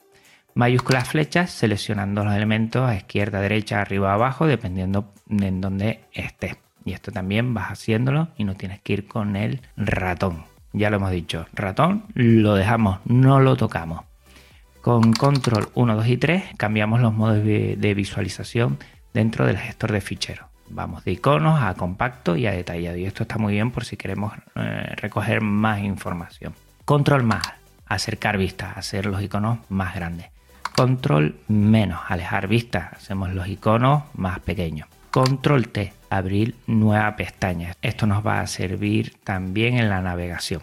Mayúsculas 0.53 1.07
flechas 1.07 1.49
seleccionando 1.49 2.25
los 2.25 2.35
elementos 2.35 2.89
a 2.89 2.95
izquierda, 2.95 3.39
derecha, 3.39 3.79
arriba, 3.79 4.13
abajo, 4.13 4.47
dependiendo 4.47 5.13
de 5.27 5.47
en 5.47 5.61
dónde 5.61 6.01
estés. 6.13 6.57
Y 6.83 6.93
esto 6.93 7.11
también 7.11 7.53
vas 7.53 7.69
haciéndolo 7.69 8.29
y 8.37 8.43
no 8.43 8.55
tienes 8.55 8.81
que 8.81 8.93
ir 8.93 9.07
con 9.07 9.35
el 9.35 9.61
ratón. 9.77 10.50
Ya 10.73 10.89
lo 10.89 10.97
hemos 10.97 11.11
dicho, 11.11 11.45
ratón 11.53 12.05
lo 12.13 12.55
dejamos, 12.55 12.99
no 13.05 13.39
lo 13.39 13.55
tocamos. 13.55 14.01
Con 14.81 15.13
control 15.13 15.69
1, 15.75 15.95
2 15.95 16.07
y 16.07 16.17
3 16.17 16.43
cambiamos 16.57 17.01
los 17.01 17.13
modos 17.13 17.43
de 17.43 17.93
visualización 17.95 18.79
dentro 19.13 19.45
del 19.45 19.57
gestor 19.57 19.91
de 19.91 20.01
ficheros. 20.01 20.51
Vamos 20.73 21.03
de 21.03 21.11
iconos 21.11 21.61
a 21.61 21.73
compacto 21.73 22.37
y 22.37 22.47
a 22.47 22.51
detallado. 22.51 22.97
Y 22.97 23.05
esto 23.05 23.23
está 23.23 23.37
muy 23.37 23.53
bien 23.53 23.71
por 23.71 23.83
si 23.83 23.97
queremos 23.97 24.33
eh, 24.55 24.93
recoger 24.95 25.41
más 25.41 25.81
información. 25.81 26.53
Control 26.85 27.23
más, 27.23 27.43
acercar 27.85 28.37
vistas, 28.37 28.77
hacer 28.77 29.05
los 29.05 29.21
iconos 29.21 29.59
más 29.69 29.95
grandes. 29.95 30.27
Control 30.75 31.35
menos, 31.49 31.99
alejar 32.07 32.47
vistas, 32.47 32.93
hacemos 32.93 33.33
los 33.33 33.47
iconos 33.47 34.03
más 34.13 34.39
pequeños. 34.39 34.87
Control 35.11 35.67
T, 35.67 35.91
abrir 36.11 36.55
nueva 36.67 37.15
pestaña. 37.15 37.73
Esto 37.81 38.05
nos 38.05 38.25
va 38.25 38.41
a 38.41 38.47
servir 38.47 39.15
también 39.23 39.77
en 39.77 39.89
la 39.89 40.01
navegación. 40.01 40.61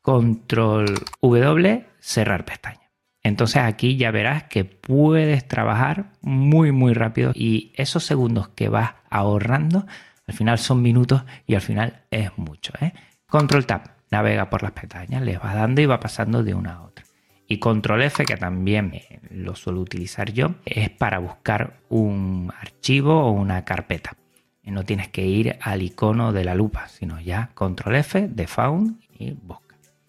Control 0.00 0.86
W, 1.20 1.84
cerrar 2.00 2.44
pestaña. 2.44 2.90
Entonces 3.22 3.62
aquí 3.62 3.96
ya 3.96 4.10
verás 4.10 4.44
que 4.44 4.64
puedes 4.64 5.46
trabajar 5.46 6.12
muy 6.20 6.72
muy 6.72 6.92
rápido 6.92 7.32
y 7.34 7.72
esos 7.74 8.04
segundos 8.04 8.48
que 8.48 8.68
vas 8.68 8.94
ahorrando 9.08 9.86
al 10.26 10.34
final 10.34 10.58
son 10.58 10.82
minutos 10.82 11.24
y 11.46 11.54
al 11.54 11.60
final 11.60 12.02
es 12.10 12.36
mucho. 12.36 12.72
¿eh? 12.80 12.92
Control 13.26 13.66
Tab, 13.66 13.82
navega 14.10 14.48
por 14.48 14.62
las 14.62 14.72
pestañas, 14.72 15.22
les 15.22 15.38
vas 15.40 15.54
dando 15.54 15.80
y 15.82 15.86
va 15.86 16.00
pasando 16.00 16.42
de 16.42 16.54
una 16.54 16.74
a 16.74 16.82
otra. 16.82 17.04
Y 17.46 17.58
Control 17.58 18.02
F, 18.02 18.24
que 18.24 18.38
también 18.38 18.92
lo 19.30 19.54
suelo 19.54 19.80
utilizar 19.80 20.32
yo, 20.32 20.54
es 20.64 20.88
para 20.88 21.18
buscar 21.18 21.80
un 21.90 22.50
archivo 22.58 23.24
o 23.24 23.30
una 23.32 23.66
carpeta. 23.66 24.16
No 24.64 24.84
tienes 24.84 25.08
que 25.08 25.24
ir 25.24 25.56
al 25.60 25.82
icono 25.82 26.32
de 26.32 26.44
la 26.44 26.54
lupa, 26.54 26.88
sino 26.88 27.20
ya 27.20 27.50
Control 27.54 27.96
F 27.96 28.28
de 28.28 28.46
Found 28.46 29.00
y 29.18 29.32
busca. 29.32 29.64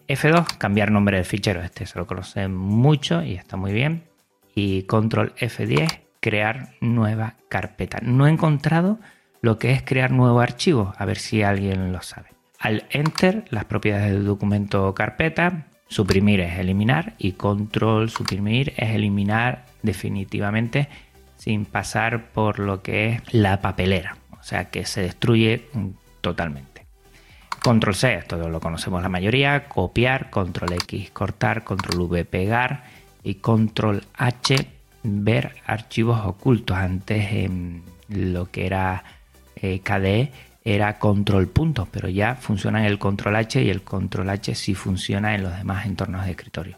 F2, 0.08 0.56
cambiar 0.58 0.90
nombre 0.90 1.16
del 1.16 1.26
fichero. 1.26 1.62
Este 1.62 1.86
se 1.86 1.98
lo 1.98 2.06
conoce 2.06 2.48
mucho 2.48 3.22
y 3.22 3.34
está 3.34 3.56
muy 3.56 3.72
bien. 3.72 4.04
Y 4.54 4.82
control 4.82 5.34
F10, 5.36 6.00
crear 6.20 6.74
nueva 6.80 7.34
carpeta. 7.48 7.98
No 8.02 8.26
he 8.26 8.30
encontrado 8.30 8.98
lo 9.40 9.58
que 9.58 9.72
es 9.72 9.82
crear 9.82 10.10
nuevo 10.10 10.40
archivo. 10.40 10.94
A 10.96 11.04
ver 11.04 11.18
si 11.18 11.42
alguien 11.42 11.92
lo 11.92 12.02
sabe. 12.02 12.30
Al 12.58 12.84
enter, 12.90 13.44
las 13.50 13.64
propiedades 13.64 14.12
del 14.12 14.24
documento 14.24 14.94
carpeta. 14.94 15.66
Suprimir 15.88 16.40
es 16.40 16.58
eliminar 16.58 17.14
y 17.16 17.32
control 17.32 18.10
suprimir 18.10 18.72
es 18.76 18.90
eliminar 18.90 19.66
definitivamente 19.82 20.88
sin 21.36 21.64
pasar 21.64 22.30
por 22.30 22.58
lo 22.58 22.82
que 22.82 23.08
es 23.08 23.34
la 23.34 23.60
papelera. 23.60 24.16
O 24.38 24.42
sea 24.42 24.66
que 24.66 24.86
se 24.86 25.02
destruye 25.02 25.68
totalmente. 26.20 26.86
Control 27.62 27.94
C, 27.94 28.22
todo 28.28 28.48
lo 28.48 28.60
conocemos 28.60 29.02
la 29.02 29.08
mayoría, 29.08 29.68
copiar, 29.68 30.30
control 30.30 30.74
X, 30.74 31.10
cortar, 31.10 31.64
control 31.64 32.02
V, 32.02 32.24
pegar 32.24 32.84
y 33.24 33.36
control 33.36 34.04
H, 34.14 34.68
ver 35.02 35.56
archivos 35.66 36.24
ocultos. 36.24 36.76
Antes 36.76 37.32
en 37.32 37.82
lo 38.08 38.50
que 38.50 38.66
era 38.66 39.02
eh, 39.56 39.80
KDE 39.80 40.30
era 40.64 40.98
control 40.98 41.48
punto, 41.48 41.88
pero 41.90 42.08
ya 42.08 42.34
funciona 42.36 42.80
en 42.80 42.86
el 42.86 42.98
control 42.98 43.36
H 43.36 43.62
y 43.62 43.70
el 43.70 43.82
control 43.82 44.30
H 44.30 44.54
sí 44.54 44.74
funciona 44.74 45.34
en 45.34 45.42
los 45.42 45.56
demás 45.56 45.86
entornos 45.86 46.24
de 46.24 46.32
escritorio. 46.32 46.76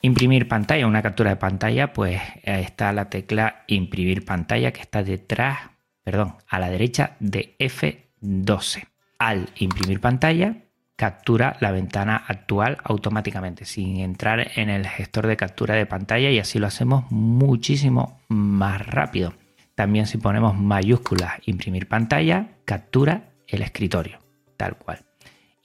Imprimir 0.00 0.46
pantalla, 0.46 0.86
una 0.86 1.02
captura 1.02 1.30
de 1.30 1.36
pantalla, 1.36 1.92
pues 1.92 2.20
está 2.42 2.92
la 2.92 3.10
tecla 3.10 3.64
imprimir 3.66 4.24
pantalla 4.24 4.72
que 4.72 4.80
está 4.80 5.02
detrás, 5.02 5.58
perdón, 6.04 6.36
a 6.48 6.58
la 6.58 6.70
derecha 6.70 7.16
de 7.20 7.56
F12 7.58 8.86
al 9.18 9.48
imprimir 9.56 10.00
pantalla, 10.00 10.54
captura 10.96 11.56
la 11.60 11.70
ventana 11.70 12.16
actual 12.26 12.78
automáticamente 12.82 13.64
sin 13.64 13.98
entrar 13.98 14.52
en 14.56 14.70
el 14.70 14.86
gestor 14.86 15.26
de 15.26 15.36
captura 15.36 15.74
de 15.74 15.86
pantalla 15.86 16.30
y 16.30 16.38
así 16.38 16.58
lo 16.58 16.66
hacemos 16.66 17.10
muchísimo 17.10 18.20
más 18.28 18.86
rápido. 18.86 19.34
También 19.74 20.06
si 20.06 20.18
ponemos 20.18 20.56
mayúsculas 20.56 21.34
imprimir 21.46 21.88
pantalla, 21.88 22.48
captura 22.64 23.30
el 23.46 23.62
escritorio, 23.62 24.18
tal 24.56 24.76
cual. 24.76 25.07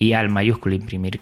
Y 0.03 0.11
al 0.11 0.27
mayúsculo 0.27 0.75
imprimir 0.75 1.21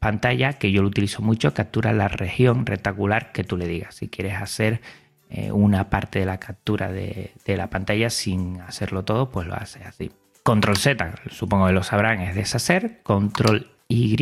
pantalla, 0.00 0.52
que 0.52 0.70
yo 0.70 0.82
lo 0.82 0.88
utilizo 0.88 1.22
mucho, 1.22 1.54
captura 1.54 1.94
la 1.94 2.08
región 2.08 2.66
rectangular 2.66 3.32
que 3.32 3.42
tú 3.42 3.56
le 3.56 3.66
digas. 3.66 3.94
Si 3.94 4.08
quieres 4.08 4.34
hacer 4.34 4.82
eh, 5.30 5.50
una 5.50 5.88
parte 5.88 6.18
de 6.18 6.26
la 6.26 6.38
captura 6.38 6.92
de, 6.92 7.32
la 7.46 7.70
pantalla 7.70 8.10
sin 8.10 8.60
hacerlo 8.60 9.02
todo, 9.02 9.30
pues 9.30 9.46
lo 9.46 9.54
haces 9.54 9.86
así. 9.86 10.10
Control 10.42 10.76
Z, 10.76 11.14
supongo 11.30 11.68
que 11.68 11.72
lo 11.72 11.82
sabrán, 11.82 12.20
es 12.20 12.34
deshacer. 12.34 13.00
Control 13.02 13.70
Y, 13.88 14.14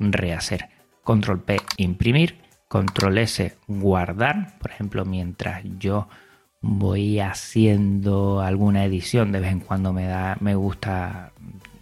rehacer. 0.00 0.68
Control 1.02 1.42
P, 1.42 1.56
imprimir. 1.78 2.36
Control 2.68 3.16
S, 3.16 3.56
guardar. 3.68 4.58
Por 4.58 4.70
ejemplo, 4.70 5.06
mientras 5.06 5.62
yo 5.78 6.08
voy 6.60 7.20
haciendo 7.20 8.42
alguna 8.42 8.84
edición, 8.84 9.32
de 9.32 9.40
vez 9.40 9.52
en 9.52 9.60
cuando 9.60 9.94
me, 9.94 10.04
da, 10.04 10.36
me 10.40 10.54
gusta 10.54 11.32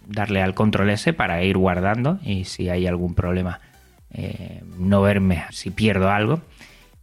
darle 0.07 0.41
al 0.41 0.53
control 0.53 0.89
S 0.89 1.13
para 1.13 1.43
ir 1.43 1.57
guardando 1.57 2.19
y 2.23 2.45
si 2.45 2.69
hay 2.69 2.87
algún 2.87 3.15
problema 3.15 3.59
eh, 4.17 4.63
no 4.77 5.01
verme 5.01 5.45
si 5.51 5.71
pierdo 5.71 6.09
algo. 6.09 6.41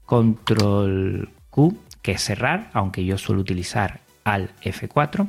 Control 0.06 1.28
Q, 1.50 1.78
que 2.00 2.12
es 2.12 2.22
cerrar, 2.22 2.70
aunque 2.72 3.04
yo 3.04 3.18
suelo 3.18 3.42
utilizar 3.42 4.00
al 4.24 4.50
F4. 4.62 5.28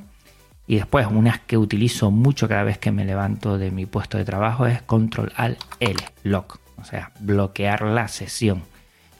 Y 0.65 0.75
después, 0.75 1.08
unas 1.08 1.39
que 1.39 1.58
utilizo 1.58 2.10
mucho 2.10 2.48
cada 2.48 2.63
vez 2.63 2.77
que 2.77 2.92
me 2.92 3.03
levanto 3.03 3.58
de 3.58 3.70
mi 3.70 3.86
puesto 3.86 4.18
de 4.18 4.24
trabajo 4.24 4.65
es 4.65 4.82
Control 4.82 5.34
Al 5.36 5.58
L, 5.82 6.00
lock, 6.24 6.60
o 6.77 6.86
sea, 6.86 7.12
bloquear 7.20 7.82
la 7.82 8.08
sesión. 8.08 8.63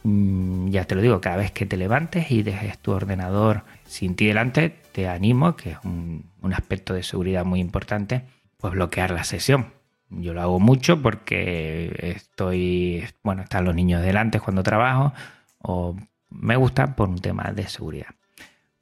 Mm, 0.03 0.69
ya 0.69 0.86
te 0.86 0.95
lo 0.95 1.01
digo, 1.01 1.19
cada 1.19 1.38
vez 1.38 1.51
que 1.51 1.65
te 1.65 1.75
levantes 1.75 2.31
y 2.31 2.43
dejes 2.43 2.77
tu 2.77 2.91
ordenador 2.91 3.63
sin 3.86 4.15
ti 4.15 4.25
delante, 4.27 4.69
te 4.93 5.10
animo, 5.10 5.57
que 5.57 5.72
es 5.72 5.77
un, 5.83 6.25
un 6.41 6.53
aspecto 6.53 6.93
de 6.93 7.03
seguridad 7.03 7.43
muy 7.43 7.60
importante, 7.60 8.24
pues 8.63 8.75
bloquear 8.75 9.12
la 9.12 9.25
sesión. 9.25 9.74
Yo 10.10 10.34
lo 10.34 10.41
hago 10.41 10.58
mucho 10.58 11.01
porque 11.01 11.93
estoy, 12.15 13.03
bueno, 13.22 13.41
están 13.41 13.65
los 13.65 13.75
niños 13.75 14.01
delante 14.01 14.39
cuando 14.39 14.63
trabajo 14.63 15.12
o 15.58 15.98
me 16.29 16.55
gusta 16.55 16.96
por 16.96 17.10
un 17.10 17.20
tema 17.20 17.51
de 17.51 17.67
seguridad. 17.67 18.15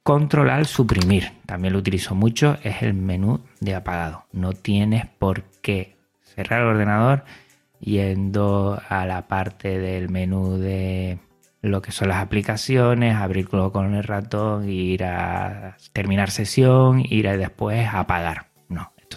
Controlar, 0.04 0.66
suprimir, 0.66 1.32
también 1.46 1.72
lo 1.72 1.80
utilizo 1.80 2.14
mucho, 2.14 2.58
es 2.62 2.82
el 2.82 2.94
menú 2.94 3.40
de 3.58 3.74
apagado. 3.74 4.26
No 4.30 4.52
tienes 4.52 5.06
por 5.18 5.42
qué 5.62 5.96
cerrar 6.22 6.60
el 6.60 6.68
ordenador 6.68 7.24
yendo 7.80 8.80
a 8.88 9.04
la 9.04 9.26
parte 9.26 9.80
del 9.80 10.10
menú 10.10 10.58
de 10.58 11.18
lo 11.60 11.82
que 11.82 11.90
son 11.90 12.06
las 12.06 12.18
aplicaciones, 12.18 13.16
abrirlo 13.16 13.72
con 13.72 13.96
el 13.96 14.04
ratón, 14.04 14.68
ir 14.68 15.02
a 15.02 15.76
terminar 15.92 16.30
sesión, 16.30 17.02
ir 17.04 17.26
a 17.26 17.36
después 17.36 17.88
a 17.88 17.98
apagar. 17.98 18.51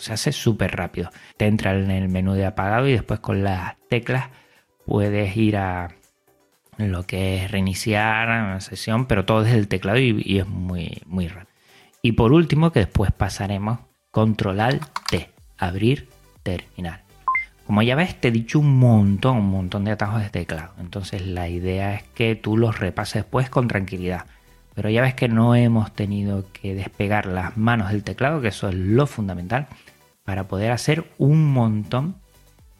Se 0.01 0.13
hace 0.13 0.31
súper 0.31 0.75
rápido. 0.75 1.09
Te 1.37 1.47
entra 1.47 1.73
en 1.73 1.91
el 1.91 2.09
menú 2.09 2.33
de 2.33 2.45
apagado 2.45 2.87
y 2.87 2.93
después 2.93 3.19
con 3.19 3.43
las 3.43 3.75
teclas 3.89 4.29
puedes 4.85 5.35
ir 5.35 5.57
a 5.57 5.89
lo 6.77 7.03
que 7.03 7.37
es 7.43 7.51
reiniciar 7.51 8.27
la 8.27 8.61
sesión, 8.61 9.05
pero 9.05 9.25
todo 9.25 9.43
desde 9.43 9.57
el 9.57 9.67
teclado 9.67 9.97
y, 9.99 10.39
es 10.39 10.47
muy, 10.47 11.01
muy 11.05 11.27
rápido. 11.27 11.53
Y 12.01 12.13
por 12.13 12.33
último, 12.33 12.71
que 12.71 12.81
después 12.81 13.11
pasaremos, 13.11 13.79
controlar 14.11 14.79
T, 15.09 15.31
abrir 15.57 16.09
terminal. 16.43 17.01
Como 17.65 17.81
ya 17.81 17.95
ves, 17.95 18.19
te 18.21 18.27
he 18.27 18.31
dicho 18.31 18.59
un 18.59 18.77
montón, 18.77 19.37
un 19.37 19.49
montón 19.49 19.85
de 19.85 19.91
atajos 19.91 20.21
de 20.21 20.29
teclado. 20.29 20.73
Entonces 20.79 21.25
la 21.25 21.49
idea 21.49 21.95
es 21.95 22.03
que 22.13 22.35
tú 22.35 22.57
los 22.57 22.79
repases 22.79 23.23
después 23.23 23.49
con 23.49 23.67
tranquilidad. 23.67 24.25
Pero 24.75 24.89
ya 24.89 25.01
ves 25.01 25.15
que 25.15 25.29
no 25.29 25.55
hemos 25.55 25.91
tenido 25.93 26.45
que 26.51 26.75
despegar 26.75 27.25
las 27.25 27.57
manos 27.57 27.89
del 27.89 28.03
teclado, 28.03 28.41
que 28.41 28.49
eso 28.49 28.69
es 28.69 28.75
lo 28.75 29.07
fundamental, 29.07 29.67
para 30.25 30.47
poder 30.47 30.71
hacer 30.71 31.05
un 31.17 31.53
montón 31.53 32.15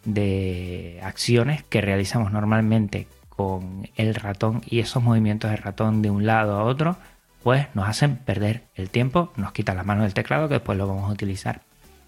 de 0.04 1.00
acciones 1.04 1.64
que 1.64 1.80
realizamos 1.80 2.32
normalmente 2.32 3.08
con 3.30 3.89
el 3.96 4.15
ratón 4.15 4.62
y 4.65 4.80
esos 4.80 5.02
movimientos 5.02 5.52
de 5.52 5.58
ratón 5.58 6.02
de 6.02 6.10
un 6.10 6.26
lado 6.26 6.58
a 6.58 6.63
otro, 6.63 6.98
pues 7.43 7.67
nos 7.76 7.88
hacen 7.88 8.17
perder 8.17 8.63
el 8.76 8.89
tiempo, 8.89 9.32
nos 9.36 9.52
quitan 9.52 9.78
las 9.78 9.86
manos 9.86 10.04
del 10.04 10.13
teclado 10.13 10.48
que 10.48 10.56
después 10.56 10.78
lo 10.78 10.88
vamos 10.88 11.10
a 11.10 11.13
utilizar 11.13 11.62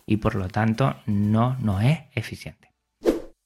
y 0.05 0.17
por 0.17 0.35
lo 0.35 0.47
tanto 0.47 0.95
no 1.05 1.55
nos 1.59 1.83
es 1.83 1.99
eficiente. 2.15 2.71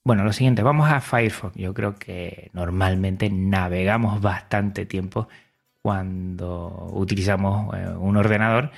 Bueno, 0.04 0.24
lo 0.24 0.32
siguiente, 0.32 0.62
vamos 0.62 0.90
a 0.90 1.00
Firefox. 1.00 1.54
Yo 1.56 1.74
creo 1.74 1.96
que 1.96 2.50
normalmente 2.54 3.30
navegamos 3.30 4.20
bastante 4.20 4.84
tiempo 4.84 5.28
cuando 5.80 6.88
utilizamos 6.92 7.74
eh, 7.76 7.88
un 7.88 8.16
ordenador 8.16 8.70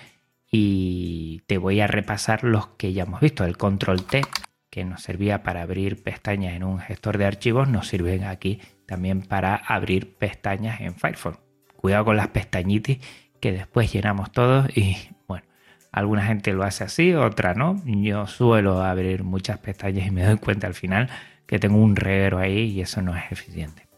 y 0.56 1.42
te 1.48 1.58
voy 1.58 1.80
a 1.80 1.88
repasar 1.88 2.44
los 2.44 2.68
que 2.68 2.92
ya 2.92 3.02
hemos 3.02 3.20
visto. 3.20 3.44
El 3.44 3.56
control 3.56 4.04
T, 4.04 4.22
que 4.70 4.84
nos 4.84 5.02
servía 5.02 5.42
para 5.42 5.62
abrir 5.62 6.04
pestañas 6.04 6.54
en 6.54 6.62
un 6.62 6.78
gestor 6.78 7.18
de 7.18 7.24
archivos, 7.24 7.68
nos 7.68 7.88
sirve 7.88 8.24
aquí 8.24 8.60
también 8.86 9.22
para 9.22 9.56
abrir 9.56 10.16
pestañas 10.16 10.80
en 10.80 10.94
Firefox. 10.94 11.40
Cuidado 11.74 12.04
con 12.04 12.16
las 12.16 12.28
pestañitis 12.28 12.98
que 13.40 13.50
después 13.50 13.92
llenamos 13.92 14.30
todos 14.30 14.68
y 14.76 14.96
bueno, 15.26 15.44
alguna 15.90 16.24
gente 16.24 16.52
lo 16.52 16.62
hace 16.62 16.84
así, 16.84 17.14
otra 17.14 17.54
no. 17.54 17.82
Yo 17.84 18.28
suelo 18.28 18.80
abrir 18.80 19.24
muchas 19.24 19.58
pestañas 19.58 20.06
y 20.06 20.12
me 20.12 20.24
doy 20.24 20.36
cuenta 20.36 20.68
al 20.68 20.74
final 20.74 21.10
que 21.46 21.58
tengo 21.58 21.78
un 21.78 21.96
reguero 21.96 22.38
ahí 22.38 22.70
y 22.70 22.80
eso 22.80 23.02
no 23.02 23.16
es 23.16 23.24
eficiente. 23.32 23.88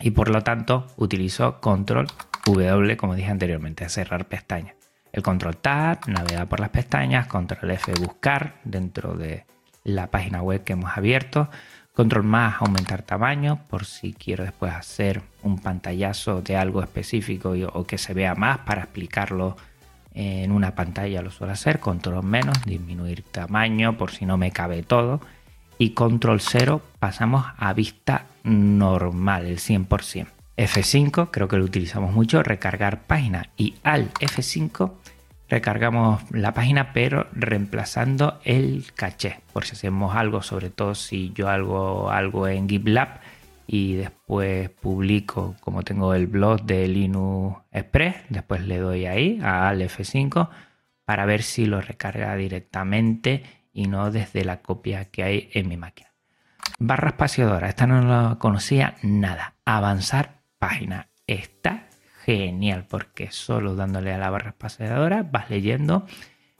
Y 0.00 0.10
por 0.10 0.28
lo 0.28 0.42
tanto 0.42 0.88
utilizo 0.96 1.60
control 1.60 2.08
W, 2.46 2.96
como 2.96 3.14
dije 3.14 3.30
anteriormente, 3.30 3.84
a 3.84 3.88
cerrar 3.88 4.26
pestañas. 4.26 4.77
El 5.18 5.24
control 5.24 5.56
tab, 5.56 6.06
navegar 6.06 6.46
por 6.46 6.60
las 6.60 6.68
pestañas, 6.68 7.26
control 7.26 7.72
F, 7.72 7.92
buscar 7.94 8.54
dentro 8.62 9.14
de 9.14 9.46
la 9.82 10.06
página 10.06 10.42
web 10.42 10.62
que 10.62 10.74
hemos 10.74 10.96
abierto, 10.96 11.50
Control 11.92 12.22
más, 12.22 12.62
aumentar 12.62 13.02
tamaño, 13.02 13.58
por 13.66 13.84
si 13.84 14.12
quiero 14.12 14.44
después 14.44 14.72
hacer 14.72 15.22
un 15.42 15.58
pantallazo 15.58 16.40
de 16.40 16.56
algo 16.56 16.80
específico 16.84 17.54
o 17.72 17.84
que 17.84 17.98
se 17.98 18.14
vea 18.14 18.36
más 18.36 18.58
para 18.58 18.82
explicarlo 18.82 19.56
en 20.14 20.52
una 20.52 20.76
pantalla 20.76 21.20
lo 21.20 21.32
suelo 21.32 21.52
hacer. 21.52 21.80
Control 21.80 22.22
menos, 22.22 22.62
disminuir 22.64 23.24
tamaño 23.24 23.98
por 23.98 24.12
si 24.12 24.24
no 24.24 24.36
me 24.36 24.52
cabe 24.52 24.84
todo. 24.84 25.20
Y 25.78 25.94
control 25.94 26.40
0 26.40 26.80
pasamos 27.00 27.44
a 27.56 27.72
vista 27.72 28.26
normal, 28.44 29.46
el 29.46 29.58
100%. 29.58 30.37
F5 30.58 31.30
creo 31.30 31.46
que 31.46 31.56
lo 31.56 31.64
utilizamos 31.64 32.12
mucho, 32.12 32.42
recargar 32.42 33.06
página. 33.06 33.50
Y 33.56 33.76
al 33.84 34.12
F5 34.14 34.92
recargamos 35.48 36.22
la 36.30 36.52
página 36.52 36.92
pero 36.92 37.26
reemplazando 37.32 38.40
el 38.44 38.86
caché 38.94 39.40
por 39.52 39.64
si 39.64 39.72
hacemos 39.72 40.14
algo 40.14 40.42
sobre 40.42 40.68
todo 40.68 40.94
si 40.94 41.32
yo 41.32 41.48
hago 41.48 42.10
algo 42.10 42.48
en 42.48 42.68
GitLab 42.68 43.20
y 43.66 43.94
después 43.94 44.68
publico 44.68 45.56
como 45.60 45.84
tengo 45.84 46.12
el 46.12 46.26
blog 46.26 46.62
de 46.64 46.86
Linux 46.86 47.62
Express 47.72 48.16
después 48.28 48.62
le 48.66 48.78
doy 48.78 49.06
ahí 49.06 49.40
al 49.42 49.80
F5 49.80 50.50
para 51.06 51.24
ver 51.24 51.42
si 51.42 51.64
lo 51.64 51.80
recarga 51.80 52.36
directamente 52.36 53.42
y 53.72 53.86
no 53.86 54.10
desde 54.10 54.44
la 54.44 54.60
copia 54.60 55.06
que 55.06 55.22
hay 55.22 55.50
en 55.54 55.68
mi 55.68 55.78
máquina 55.78 56.10
barra 56.78 57.08
espaciadora 57.08 57.70
esta 57.70 57.86
no 57.86 58.02
la 58.02 58.36
conocía 58.38 58.96
nada 59.02 59.54
avanzar 59.64 60.37
página 60.58 61.08
está 61.26 61.88
genial 62.24 62.86
porque 62.88 63.30
solo 63.30 63.74
dándole 63.74 64.12
a 64.12 64.18
la 64.18 64.30
barra 64.30 64.50
espaciadora 64.50 65.22
vas 65.22 65.48
leyendo 65.50 66.06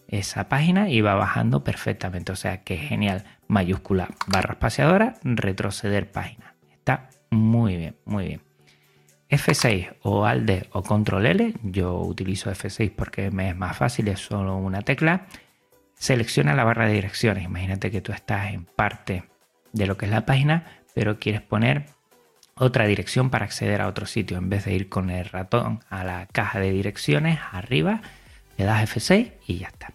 esa 0.08 0.48
página 0.48 0.88
y 0.88 1.00
va 1.02 1.14
bajando 1.14 1.62
perfectamente. 1.62 2.32
O 2.32 2.37
sea 2.37 2.62
que 2.64 2.76
genial. 2.76 3.24
Mayúscula 3.46 4.08
barra 4.26 4.54
espaciadora, 4.54 5.14
retroceder 5.22 6.11
página. 6.11 6.54
Está 6.70 7.11
muy 7.30 7.76
bien, 7.76 7.96
muy 8.04 8.26
bien. 8.26 8.42
F6 9.30 9.96
o 10.02 10.24
ALD 10.24 10.68
o 10.72 10.82
Control 10.82 11.26
L, 11.26 11.54
yo 11.62 12.00
utilizo 12.00 12.50
F6 12.50 12.92
porque 12.94 13.30
me 13.30 13.50
es 13.50 13.56
más 13.56 13.76
fácil, 13.76 14.08
es 14.08 14.20
solo 14.20 14.56
una 14.56 14.80
tecla. 14.82 15.26
Selecciona 15.94 16.54
la 16.54 16.64
barra 16.64 16.87
de 16.87 16.94
direcciones. 16.94 17.44
Imagínate 17.44 17.90
que 17.90 18.00
tú 18.00 18.12
estás 18.12 18.52
en 18.52 18.64
parte 18.64 19.24
de 19.72 19.87
lo 19.87 19.98
que 19.98 20.06
es 20.06 20.12
la 20.12 20.24
página, 20.24 20.64
pero 20.94 21.18
quieres 21.18 21.42
poner 21.42 21.87
otra 22.59 22.87
dirección 22.87 23.31
para 23.31 23.44
acceder 23.44 23.81
a 23.81 23.88
otro 23.88 24.07
sitio. 24.07 24.37
En 24.38 24.49
vez 24.49 24.64
de 24.64 24.75
ir 24.75 24.88
con 24.88 25.11
el 25.11 25.25
ratón 25.25 25.81
a 25.90 26.05
la 26.05 26.27
caja 26.27 26.61
de 26.61 26.71
direcciones 26.71 27.38
arriba, 27.53 28.03
le 28.57 28.64
das 28.64 28.94
F6 28.94 29.33
y 29.47 29.59
ya 29.59 29.68
está. 29.68 29.92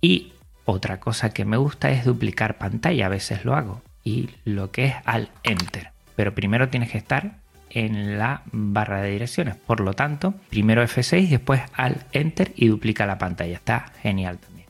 Y 0.00 0.32
otra 0.64 1.00
cosa 1.00 1.30
que 1.30 1.44
me 1.44 1.56
gusta 1.56 1.90
es 1.90 2.04
duplicar 2.04 2.58
pantalla, 2.58 3.06
a 3.06 3.08
veces 3.08 3.44
lo 3.44 3.54
hago. 3.54 3.82
Y 4.04 4.30
lo 4.44 4.70
que 4.70 4.86
es 4.86 4.94
al 5.04 5.30
Enter. 5.42 5.90
Pero 6.16 6.34
primero 6.34 6.68
tienes 6.68 6.90
que 6.90 6.98
estar 6.98 7.38
en 7.70 8.18
la 8.18 8.42
barra 8.52 9.02
de 9.02 9.10
direcciones. 9.10 9.56
Por 9.56 9.80
lo 9.80 9.94
tanto, 9.94 10.34
primero 10.50 10.82
F6, 10.82 11.28
después 11.28 11.62
al 11.74 12.04
Enter 12.12 12.52
y 12.56 12.68
duplica 12.68 13.06
la 13.06 13.18
pantalla. 13.18 13.54
Está 13.54 13.92
genial 14.02 14.38
también. 14.38 14.66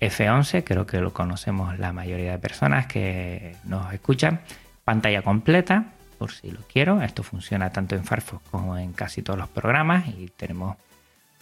F11, 0.00 0.62
creo 0.64 0.86
que 0.86 1.00
lo 1.00 1.12
conocemos 1.12 1.78
la 1.78 1.92
mayoría 1.92 2.32
de 2.32 2.38
personas 2.38 2.86
que 2.86 3.56
nos 3.64 3.92
escuchan. 3.92 4.40
Pantalla 4.84 5.22
completa, 5.22 5.92
por 6.16 6.32
si 6.32 6.50
lo 6.50 6.60
quiero. 6.60 7.02
Esto 7.02 7.22
funciona 7.22 7.70
tanto 7.70 7.94
en 7.94 8.04
Firefox 8.04 8.42
como 8.50 8.76
en 8.76 8.92
casi 8.92 9.22
todos 9.22 9.38
los 9.38 9.48
programas 9.48 10.08
y 10.08 10.28
tenemos 10.36 10.76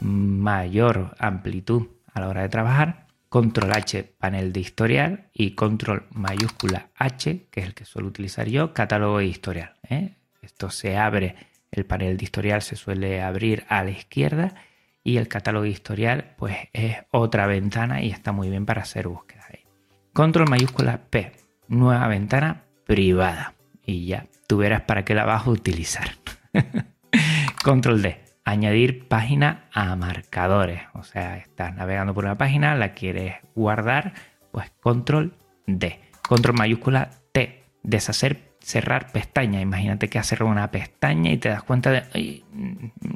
mayor 0.01 1.15
amplitud 1.19 1.89
a 2.13 2.21
la 2.21 2.29
hora 2.29 2.43
de 2.43 2.49
trabajar. 2.49 3.07
control 3.29 3.73
H, 3.73 4.05
panel 4.19 4.53
de 4.53 4.61
historial, 4.61 5.29
y 5.33 5.57
control 5.57 6.07
mayúscula 6.13 6.91
H, 6.95 7.47
que 7.51 7.61
es 7.61 7.67
el 7.67 7.75
que 7.75 7.85
suelo 7.85 8.07
utilizar 8.07 8.49
yo, 8.49 8.73
catálogo 8.73 9.19
de 9.19 9.27
historial. 9.27 9.75
¿eh? 9.89 10.15
Esto 10.41 10.71
se 10.71 10.97
abre, 10.97 11.35
el 11.73 11.85
panel 11.85 12.17
de 12.17 12.25
historial 12.25 12.63
se 12.63 12.77
suele 12.77 13.23
abrir 13.23 13.65
a 13.69 13.83
la 13.83 13.91
izquierda 13.91 14.55
y 15.03 15.17
el 15.17 15.27
catálogo 15.27 15.65
de 15.65 15.71
historial 15.71 16.35
pues 16.39 16.57
es 16.73 16.97
otra 17.11 17.47
ventana 17.47 18.03
y 18.03 18.11
está 18.11 18.31
muy 18.31 18.51
bien 18.51 18.67
para 18.67 18.83
hacer 18.83 19.09
búsquedas 19.09 19.47
ahí. 19.51 19.65
Control 20.13 20.49
mayúscula 20.49 21.01
P, 21.11 21.33
nueva 21.67 22.07
ventana 22.07 22.63
privada. 22.87 23.55
Y 23.85 24.07
ya, 24.07 24.27
tú 24.47 24.59
verás 24.59 24.83
para 24.83 25.05
qué 25.05 25.15
la 25.15 25.25
vas 25.25 25.47
utilizar. 25.47 26.11
Control 27.65 28.03
D, 28.03 28.25
añadir 28.45 29.09
página 29.09 29.69
a 29.73 29.97
marcadores. 29.97 30.83
O 30.95 31.03
sea, 31.03 31.39
estás 31.39 31.75
navegando 31.75 32.15
por 32.15 32.25
una 32.25 32.37
página, 32.37 32.75
la 32.75 32.93
quieres 32.93 33.37
guardar, 33.55 34.13
pues 34.53 34.71
control 34.81 35.35
D. 35.67 36.01
Control 36.27 36.57
mayúscula 36.57 37.11
T, 37.33 37.65
deshacer, 37.83 38.55
cerrar 38.61 39.13
pestaña. 39.13 39.61
Imagínate 39.61 40.09
que 40.09 40.19
has 40.19 40.27
cerrado 40.27 40.51
una 40.51 40.71
pestaña 40.71 41.33
y 41.33 41.39
te 41.39 41.49
das 41.49 41.63
cuenta 41.63 41.91
de, 41.91 42.43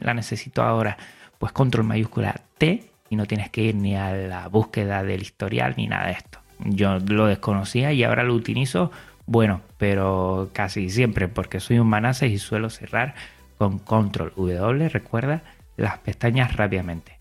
la 0.01 0.15
necesito 0.15 0.63
ahora. 0.63 0.97
Pues 1.39 1.53
control 1.53 1.85
mayúscula 1.85 2.35
T 2.59 2.91
y 3.11 3.17
no 3.17 3.27
tienes 3.27 3.51
que 3.51 3.63
ir 3.63 3.75
ni 3.75 3.97
a 3.97 4.13
la 4.13 4.49
búsqueda 4.49 5.03
del 5.03 5.23
historial 5.23 5.75
ni 5.77 5.87
nada 5.87 6.07
de 6.07 6.13
esto. 6.13 6.41
Yo 6.65 6.99
lo 6.99 7.27
desconocía 7.27 7.93
y 7.93 8.03
ahora 8.03 8.25
lo 8.25 8.35
utilizo, 8.35 8.91
bueno, 9.29 9.61
pero 9.77 10.49
casi 10.55 10.89
siempre 10.89 11.29
porque 11.29 11.61
soy 11.61 11.79
un 11.79 11.87
manases 11.87 12.33
y 12.33 12.39
suelo 12.39 12.71
cerrar 12.71 13.15
con 13.59 13.79
control 13.79 14.33
W, 14.37 14.89
recuerda, 14.89 15.43
las 15.77 15.99
pestañas 15.99 16.57
rápidamente. 16.57 17.19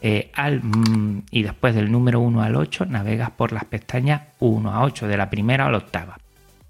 Eh, 0.00 0.30
al, 0.34 0.62
mm, 0.62 1.24
y 1.30 1.42
después 1.42 1.74
del 1.74 1.92
número 1.92 2.20
1 2.20 2.42
al 2.42 2.56
8 2.56 2.86
navegas 2.86 3.30
por 3.30 3.52
las 3.52 3.66
pestañas 3.66 4.22
1 4.40 4.72
a 4.72 4.84
8, 4.84 5.06
de 5.06 5.18
la 5.18 5.28
primera 5.28 5.66
a 5.66 5.70
la 5.70 5.78
octava. 5.78 6.18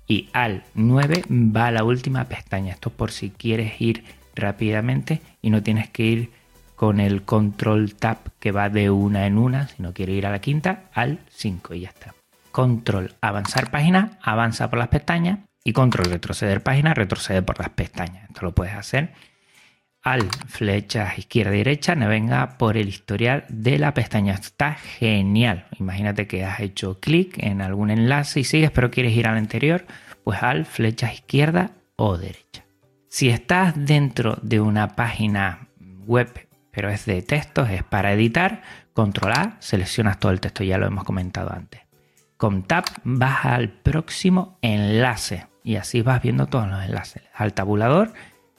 Y 0.08 0.28
al 0.32 0.64
9 0.74 1.22
va 1.30 1.68
a 1.68 1.70
la 1.70 1.84
última 1.84 2.24
pestaña. 2.24 2.72
Esto 2.72 2.90
por 2.90 3.12
si 3.12 3.30
quieres 3.30 3.80
ir 3.80 4.02
rápidamente 4.34 5.20
y 5.40 5.50
no 5.50 5.62
tienes 5.62 5.88
que 5.88 6.02
ir 6.02 6.30
con 6.74 6.98
el 6.98 7.22
control 7.22 7.94
tab 7.94 8.18
que 8.40 8.50
va 8.50 8.70
de 8.70 8.90
una 8.90 9.26
en 9.26 9.38
una, 9.38 9.68
si 9.68 9.82
no 9.82 9.94
quieres 9.94 10.16
ir 10.16 10.26
a 10.26 10.30
la 10.30 10.40
quinta, 10.40 10.90
al 10.92 11.20
5 11.30 11.74
y 11.74 11.80
ya 11.80 11.90
está. 11.90 12.12
Control 12.54 13.16
avanzar 13.20 13.72
página, 13.72 14.16
avanza 14.22 14.70
por 14.70 14.78
las 14.78 14.86
pestañas 14.86 15.40
y 15.64 15.72
control 15.72 16.12
retroceder 16.12 16.62
página, 16.62 16.94
retrocede 16.94 17.42
por 17.42 17.58
las 17.58 17.70
pestañas. 17.70 18.30
Esto 18.30 18.42
lo 18.42 18.54
puedes 18.54 18.74
hacer 18.74 19.12
al 20.02 20.22
flecha 20.46 21.12
izquierda 21.16 21.52
y 21.52 21.58
derecha, 21.58 21.96
venga 21.96 22.56
por 22.56 22.76
el 22.76 22.86
historial 22.86 23.44
de 23.48 23.76
la 23.80 23.92
pestaña. 23.92 24.34
Está 24.34 24.74
genial. 24.74 25.66
Imagínate 25.80 26.28
que 26.28 26.44
has 26.44 26.60
hecho 26.60 27.00
clic 27.00 27.42
en 27.42 27.60
algún 27.60 27.90
enlace 27.90 28.38
y 28.38 28.44
sigues, 28.44 28.70
pero 28.70 28.88
quieres 28.88 29.14
ir 29.14 29.26
al 29.26 29.36
anterior, 29.36 29.84
pues 30.22 30.40
al 30.40 30.64
flecha 30.64 31.12
izquierda 31.12 31.72
o 31.96 32.16
derecha. 32.18 32.64
Si 33.08 33.30
estás 33.30 33.74
dentro 33.76 34.38
de 34.42 34.60
una 34.60 34.94
página 34.94 35.66
web, 36.06 36.30
pero 36.70 36.88
es 36.88 37.04
de 37.04 37.20
textos, 37.22 37.68
es 37.70 37.82
para 37.82 38.12
editar, 38.12 38.62
control 38.92 39.32
A, 39.32 39.56
seleccionas 39.58 40.20
todo 40.20 40.30
el 40.30 40.38
texto, 40.38 40.62
ya 40.62 40.78
lo 40.78 40.86
hemos 40.86 41.02
comentado 41.02 41.52
antes. 41.52 41.83
Con 42.36 42.64
Tab 42.64 42.84
vas 43.04 43.44
al 43.44 43.70
próximo 43.70 44.58
enlace 44.60 45.46
y 45.62 45.76
así 45.76 46.02
vas 46.02 46.22
viendo 46.22 46.46
todos 46.46 46.68
los 46.68 46.82
enlaces. 46.82 47.22
Al 47.34 47.54
tabulador 47.54 48.12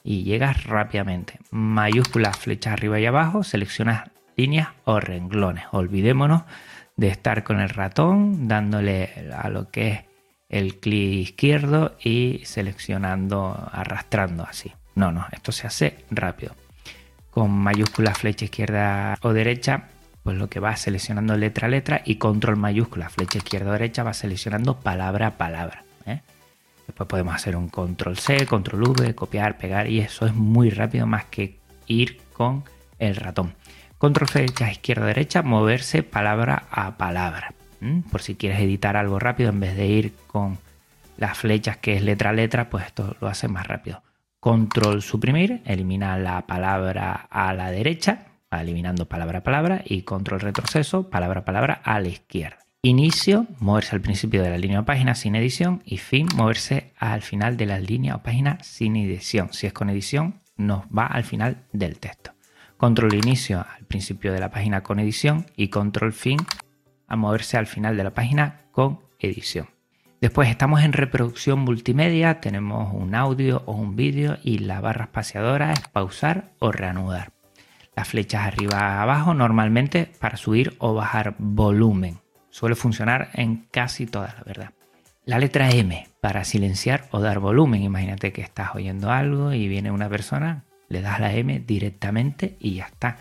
y 0.04 0.24
llegas 0.24 0.64
rápidamente. 0.66 1.40
Mayúsculas, 1.52 2.38
flechas 2.38 2.74
arriba 2.74 3.00
y 3.00 3.06
abajo, 3.06 3.44
seleccionas 3.44 4.10
líneas 4.36 4.70
o 4.86 5.00
renglones. 5.00 5.66
Olvidémonos 5.72 6.44
de 6.96 7.10
estar 7.10 7.44
con 7.44 7.60
el 7.60 7.70
ratón 7.70 8.48
dándole 8.48 9.30
a 9.36 9.50
lo 9.50 9.70
que 9.70 9.88
es 9.90 10.00
el 10.50 10.80
clic 10.80 11.30
izquierdo 11.30 11.98
y 12.02 12.42
seleccionando, 12.46 13.70
arrastrando 13.72 14.44
así. 14.44 14.72
No, 14.96 15.12
no, 15.12 15.26
esto 15.32 15.52
se 15.52 15.68
hace 15.68 16.06
rápido. 16.10 16.56
Con 17.30 17.52
mayúscula, 17.52 18.14
flecha 18.16 18.46
izquierda 18.46 19.18
o 19.22 19.34
derecha, 19.34 19.90
pues 20.26 20.38
lo 20.38 20.50
que 20.50 20.60
va 20.60 20.76
seleccionando 20.76 21.38
letra 21.38 21.68
a 21.68 21.70
letra 21.70 22.02
y 22.04 22.16
control 22.16 22.58
mayúscula, 22.58 23.10
flecha 23.10 23.38
izquierda 23.38 23.70
o 23.70 23.74
derecha 23.74 24.02
va 24.02 24.16
seleccionando 24.16 24.80
palabra 24.80 25.28
a 25.28 25.38
palabra. 25.38 25.84
¿eh? 26.08 26.22
Después 26.88 27.08
podemos 27.08 27.36
hacer 27.36 27.56
un 27.56 27.70
control 27.70 28.18
C, 28.18 28.48
control 28.48 28.90
V, 28.90 29.14
copiar, 29.14 29.60
pegar 29.60 29.88
y 29.88 30.00
eso 30.00 30.26
es 30.26 30.34
muy 30.34 30.72
rápido 30.72 31.06
más 31.06 31.26
que 31.26 31.60
ir 31.86 32.18
con 32.34 32.64
el 32.98 33.16
ratón. 33.18 33.54
Control 34.00 34.28
flecha 34.28 34.72
izquierda 34.72 35.06
derecha, 35.06 35.44
moverse 35.44 36.02
palabra 36.02 36.64
a 36.72 36.98
palabra. 36.98 37.54
Por 38.10 38.24
si 38.24 38.34
quieres 38.34 38.60
editar 38.62 38.98
algo 38.98 39.20
rápido 39.20 39.52
en 39.52 39.60
vez 39.60 39.78
de 39.78 39.86
ir 39.86 40.14
con 40.26 40.58
las 41.18 41.38
flechas 41.38 41.78
que 41.78 41.98
es 41.98 42.02
letra 42.02 42.32
a 42.32 42.34
letra, 42.34 42.72
pues 42.72 42.88
esto 42.88 43.16
lo 43.22 43.28
hace 43.28 43.48
más 43.48 43.68
rápido. 43.68 44.02
Control 44.40 45.04
suprimir, 45.04 45.62
elimina 45.66 46.18
la 46.18 46.48
palabra 46.48 47.28
a 47.30 47.54
la 47.54 47.70
derecha, 47.70 48.26
eliminando 48.62 49.08
palabra 49.08 49.39
a 49.39 49.44
palabra 49.44 49.82
y 49.86 50.04
control 50.04 50.41
retroceso, 50.41 51.10
palabra 51.10 51.41
a 51.41 51.46
palabra 51.46 51.82
a 51.84 52.00
la 52.00 52.08
izquierda. 52.08 52.60
Inicio, 52.82 53.48
moverse 53.60 53.96
al 53.96 54.02
principio 54.02 54.44
de 54.44 54.52
la 54.52 54.60
línea 54.60 54.80
o 54.80 54.86
página 54.86 55.15
sin 55.15 55.36
edición 55.36 55.82
y 55.86 55.98
fin, 55.98 56.28
moverse 56.36 56.94
al 56.98 57.24
final 57.24 57.58
de 57.58 57.65
la 57.65 57.80
línea 57.80 58.15
o 58.15 58.22
página 58.22 58.60
sin 58.62 58.96
edición. 58.96 59.50
Si 59.54 59.65
es 59.65 59.74
con 59.74 59.89
edición, 59.89 60.41
nos 60.56 60.84
va 60.86 61.08
al 61.08 61.24
final 61.24 61.65
del 61.74 61.98
texto. 61.98 62.32
Control 62.78 63.15
inicio 63.15 63.65
al 63.76 63.86
principio 63.86 64.34
de 64.34 64.39
la 64.39 64.52
página 64.52 64.84
con 64.84 65.00
edición 65.00 65.48
y 65.56 65.70
control 65.70 66.13
fin 66.13 66.38
a 67.08 67.15
moverse 67.15 67.58
al 67.58 67.68
final 67.68 67.98
de 67.98 68.04
la 68.04 68.13
página 68.13 68.60
con 68.72 69.00
edición. 69.20 69.68
Después 70.22 70.50
estamos 70.50 70.84
en 70.84 70.94
reproducción 70.94 71.60
multimedia, 71.60 72.39
tenemos 72.39 72.94
un 72.94 73.15
audio 73.15 73.63
o 73.65 73.74
un 73.74 73.96
vídeo 73.96 74.38
y 74.44 74.60
la 74.60 74.82
barra 74.82 75.06
espaciadora 75.06 75.74
es 75.74 75.88
pausar 75.89 76.54
o 76.60 76.72
reanudar. 76.72 77.35
Las 77.95 78.10
flechas 78.10 78.45
arriba 78.45 79.01
abajo 79.01 79.34
normalmente 79.34 80.12
para 80.19 80.38
subir 80.38 80.75
o 80.79 80.93
bajar 80.93 81.36
volumen. 81.38 82.19
Suele 82.49 82.75
funcionar 82.75 83.29
en 83.34 83.67
casi 83.71 84.05
todas, 84.05 84.36
la 84.36 84.43
verdad. 84.43 84.71
La 85.25 85.39
letra 85.39 85.71
M 85.71 86.08
para 86.21 86.43
silenciar 86.43 87.08
o 87.12 87.19
dar 87.19 87.39
volumen. 87.39 87.81
Imagínate 87.81 88.31
que 88.31 88.41
estás 88.41 88.75
oyendo 88.75 89.12
algo 89.12 89.53
y 89.53 89.67
viene 89.67 89.91
una 89.91 90.10
persona, 90.10 90.65
le 90.88 91.01
das 91.01 91.19
la 91.19 91.34
M 91.34 91.60
directamente 91.60 92.58
y 92.60 92.75
ya 92.75 92.86
está. 92.86 93.17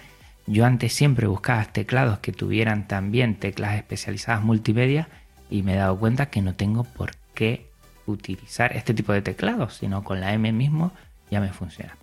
Yo 0.47 0.67
antes 0.67 0.93
siempre 0.93 1.27
buscaba 1.27 1.65
teclados 1.65 2.19
que 2.19 2.33
tuvieran 2.33 2.87
también 2.87 3.37
teclas 3.37 3.77
especializadas 3.77 4.43
multimedia 4.43 5.09
y 5.49 5.63
me 5.63 5.75
he 5.75 5.77
dado 5.77 5.99
cuenta 5.99 6.27
que 6.27 6.43
no 6.43 6.55
tengo 6.55 6.85
por 6.85 7.13
qué 7.33 7.71
utilizar 8.07 8.77
este 8.77 8.93
tipo 8.93 9.13
de 9.13 9.23
teclados, 9.23 9.75
sino 9.75 10.05
con 10.05 10.21
la 10.21 10.35
M 10.35 10.53
mismo 10.53 10.93
ya 11.31 11.41
me 11.41 11.53
funciona. 11.53 11.97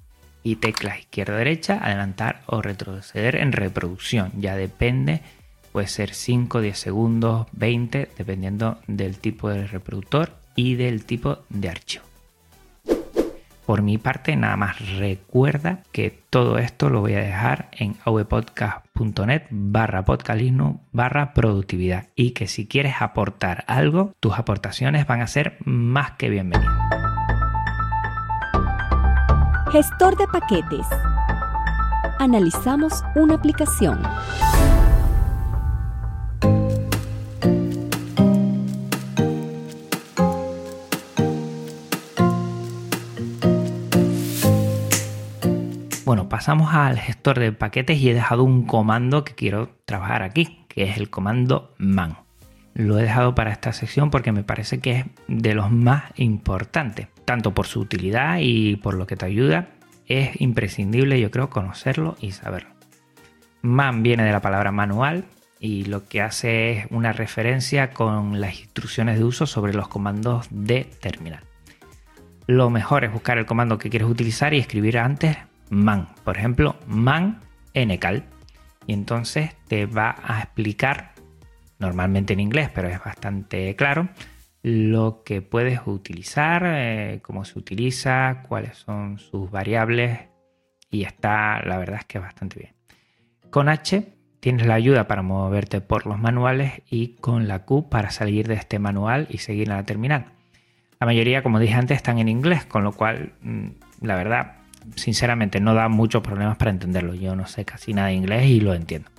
Y 0.44 0.56
teclas 0.56 1.00
izquierda-derecha, 1.00 1.80
adelantar 1.82 2.42
o 2.48 2.62
retroceder 2.62 3.36
en 3.36 3.52
reproducción. 3.52 4.32
Ya 4.38 4.56
depende 4.56 5.22
Puede 5.72 5.88
ser 5.88 6.14
5, 6.14 6.62
10 6.62 6.78
segundos, 6.78 7.48
20, 7.54 8.10
dependiendo 8.18 8.80
del 8.88 9.18
tipo 9.18 9.50
de 9.50 9.68
reproductor 9.68 10.34
y 10.56 10.76
del 10.76 11.06
tipo 11.06 11.40
de 11.50 11.70
archivo. 11.70 12.04
Por 13.66 13.82
mi 13.82 13.98
parte, 13.98 14.36
nada 14.36 14.58
más 14.58 14.98
recuerda 14.98 15.84
que 15.94 16.24
todo 16.30 16.58
esto 16.58 16.90
lo 16.90 17.00
voy 17.00 17.14
a 17.14 17.22
dejar 17.22 17.70
en 17.72 17.96
avpodcast.net 18.04 19.44
barra 19.50 20.04
podcastlinux 20.04 20.82
barra 20.92 21.34
productividad 21.34 22.08
y 22.16 22.32
que 22.32 22.48
si 22.48 22.68
quieres 22.68 22.96
aportar 23.00 23.64
algo, 23.68 24.14
tus 24.20 24.38
aportaciones 24.38 25.08
van 25.08 25.22
a 25.22 25.28
ser 25.28 25.58
más 25.64 26.12
que 26.14 26.30
bienvenidas. 26.30 27.11
Gestor 29.72 30.18
de 30.18 30.28
paquetes. 30.28 30.86
Analizamos 32.20 33.06
una 33.16 33.36
aplicación. 33.36 34.02
Bueno, 46.04 46.28
pasamos 46.28 46.74
al 46.74 47.00
gestor 47.00 47.40
de 47.40 47.54
paquetes 47.54 47.98
y 47.98 48.10
he 48.10 48.14
dejado 48.14 48.44
un 48.44 48.66
comando 48.66 49.24
que 49.24 49.36
quiero 49.36 49.70
trabajar 49.86 50.22
aquí, 50.22 50.66
que 50.68 50.84
es 50.84 50.98
el 50.98 51.10
comando 51.10 51.74
man. 51.78 52.18
Lo 52.74 53.00
he 53.00 53.04
dejado 53.04 53.36
para 53.36 53.52
esta 53.52 53.72
sección 53.72 54.12
porque 54.12 54.34
me 54.34 54.44
parece 54.44 54.80
que 54.80 54.92
es 54.92 55.06
de 55.30 55.54
los 55.54 55.72
más 55.72 56.04
importantes, 56.16 57.08
tanto 57.26 57.54
por 57.54 57.68
su 57.68 57.80
utilidad 57.80 58.38
y 58.42 58.76
por 58.78 58.94
lo 58.96 59.08
que 59.08 59.16
te 59.16 59.26
ayuda. 59.26 59.70
Es 60.08 60.40
imprescindible, 60.42 61.20
yo 61.20 61.32
creo, 61.32 61.50
conocerlo 61.50 62.18
y 62.20 62.32
saberlo. 62.32 62.70
Man 63.62 64.04
viene 64.04 64.24
de 64.24 64.32
la 64.32 64.42
palabra 64.42 64.72
manual 64.72 65.26
y 65.60 65.86
lo 65.86 66.08
que 66.08 66.22
hace 66.22 66.72
es 66.72 66.86
una 66.90 67.14
referencia 67.14 67.92
con 67.92 68.42
las 68.42 68.60
instrucciones 68.60 69.20
de 69.20 69.24
uso 69.24 69.46
sobre 69.46 69.74
los 69.74 69.88
comandos 69.88 70.48
de 70.50 70.86
terminal. 70.86 71.44
Lo 72.48 72.70
mejor 72.70 73.06
es 73.06 73.14
buscar 73.14 73.38
el 73.38 73.46
comando 73.46 73.78
que 73.78 73.90
quieres 73.90 74.10
utilizar 74.10 74.54
y 74.54 74.58
escribir 74.58 74.98
antes 74.98 75.38
man. 75.70 76.10
Por 76.24 76.38
ejemplo, 76.38 76.76
man 76.88 77.42
ncal. 77.74 78.26
Y 78.88 78.94
entonces 78.94 79.56
te 79.68 79.86
va 79.86 80.16
a 80.24 80.42
explicar 80.42 81.14
normalmente 81.80 82.34
en 82.34 82.40
inglés, 82.40 82.70
pero 82.74 82.88
es 82.90 83.04
bastante 83.04 83.76
claro, 83.76 84.10
lo 84.64 85.24
que 85.24 85.42
puedes 85.42 85.82
utilizar, 85.86 86.64
eh, 86.66 87.20
cómo 87.24 87.46
se 87.46 87.58
utiliza, 87.58 88.44
cuáles 88.48 88.78
son 88.78 89.18
sus 89.18 89.50
variables 89.50 90.20
y 90.90 91.04
está, 91.04 91.62
la 91.64 91.78
verdad 91.78 92.00
es 92.00 92.06
que 92.06 92.20
bastante 92.20 92.60
bien. 92.60 92.74
Con 93.50 93.70
H 93.70 94.14
tienes 94.40 94.68
la 94.68 94.76
ayuda 94.76 95.08
para 95.08 95.22
moverte 95.22 95.82
por 95.82 96.06
los 96.06 96.20
manuales 96.20 96.82
y 96.90 97.16
con 97.16 97.48
la 97.48 97.66
Q 97.66 97.90
para 97.90 98.12
salir 98.12 98.48
de 98.48 98.56
este 98.56 98.80
manual 98.80 99.28
y 99.30 99.40
seguir 99.40 99.72
a 99.72 99.78
la 99.78 99.86
terminal. 99.86 100.26
La 101.00 101.08
mayoría, 101.08 101.42
como 101.42 101.60
dije 101.60 101.74
antes, 101.74 101.98
están 101.98 102.20
en 102.20 102.30
inglés, 102.30 102.66
con 102.66 102.84
lo 102.84 102.92
cual, 102.92 103.34
mm, 103.42 103.68
la 104.02 104.16
verdad, 104.16 104.58
sinceramente 104.96 105.60
no 105.60 105.74
da 105.74 105.90
muchos 105.90 106.22
problemas 106.22 106.58
para 106.58 106.72
entenderlo. 106.72 107.16
Yo 107.16 107.36
no 107.36 107.48
sé 107.48 107.66
casi 107.66 107.94
nada 107.94 108.10
de 108.10 108.16
inglés 108.16 108.46
y 108.46 108.60
lo 108.60 108.74
entiendo. 108.74 109.10